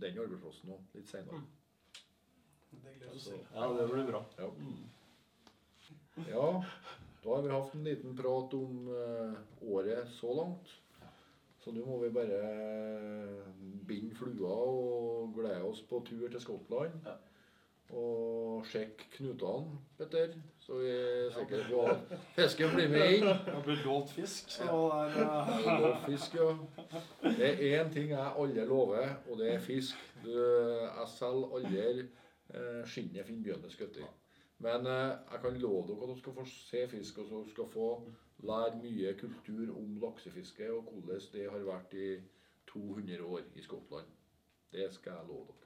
den 0.00 0.18
arbeidsplassen 0.20 0.68
nå, 0.68 0.76
litt 0.92 1.08
senere. 1.08 1.40
Det 2.74 2.80
gleder 2.82 3.14
vi 3.14 3.16
oss 3.16 3.28
til. 3.30 3.38
Ja, 3.54 3.68
det 3.78 3.86
blir 3.88 4.10
bra. 4.10 4.20
Ja. 4.36 4.48
Mm. 4.58 4.82
ja, 6.28 6.48
da 7.24 7.30
har 7.30 7.46
vi 7.46 7.54
hatt 7.54 7.76
en 7.78 7.88
liten 7.88 8.16
prat 8.18 8.56
om 8.58 8.90
uh, 8.92 9.38
året 9.72 10.10
så 10.12 10.34
langt. 10.36 10.74
Så 11.64 11.72
nå 11.72 11.86
må 11.88 11.96
vi 12.02 12.12
bare 12.12 12.42
binde 13.88 14.12
flua 14.18 14.52
og 14.52 15.32
glede 15.38 15.64
oss 15.64 15.80
på 15.88 16.02
tur 16.04 16.26
til 16.28 16.42
Skottland. 16.42 16.98
Ja. 17.06 17.16
Og 17.96 18.68
sjekke 18.68 19.08
knutene, 19.16 19.78
Petter. 19.96 20.36
Så 20.64 20.78
vi 20.80 20.88
er 20.88 21.40
ikke 21.40 21.58
at 21.84 22.12
fisken 22.36 22.70
blir 22.72 22.88
med 22.88 23.10
inn. 23.18 23.26
Det 23.28 23.52
blir 23.52 23.64
blitt 23.66 23.82
lovt 23.84 24.12
fisk, 24.16 24.54
Det 24.56 24.68
er 24.70 25.98
fisk, 26.06 26.36
ja. 26.40 26.46
Det 27.26 27.50
er 27.50 27.82
én 27.82 27.90
ting 27.92 28.14
jeg 28.14 28.32
aldri 28.40 28.64
lover, 28.64 29.10
og 29.28 29.38
det 29.38 29.50
er 29.54 29.58
fisk. 29.60 30.00
Du, 30.24 30.30
jeg 30.32 31.08
selger 31.18 31.52
aldri 31.58 32.06
eh, 32.54 32.80
skinnet 32.88 33.28
Finnbjørne 33.28 33.72
skutt 33.74 33.98
i. 34.00 34.06
Men 34.64 34.88
eh, 34.88 35.12
jeg 35.32 35.42
kan 35.42 35.60
love 35.60 35.84
dere 35.90 36.00
at 36.00 36.08
dere 36.08 36.22
skal 36.22 36.38
få 36.38 36.46
se 36.48 36.86
fisk, 36.94 37.18
og 37.18 37.28
så 37.28 37.42
dere 37.42 37.52
skal 37.52 37.68
få 37.74 37.90
lære 38.48 38.80
mye 38.80 39.12
kultur 39.20 39.76
om 39.76 39.98
laksefiske, 40.00 40.70
og 40.72 40.88
hvordan 40.94 41.28
det 41.32 41.50
har 41.50 41.68
vært 41.68 41.92
i 41.92 42.08
200 42.72 43.20
år 43.24 43.44
i 43.54 43.62
Skottland. 43.68 44.08
Det 44.72 44.88
skal 44.96 45.12
jeg 45.12 45.28
love 45.28 45.44
dere. 45.50 45.63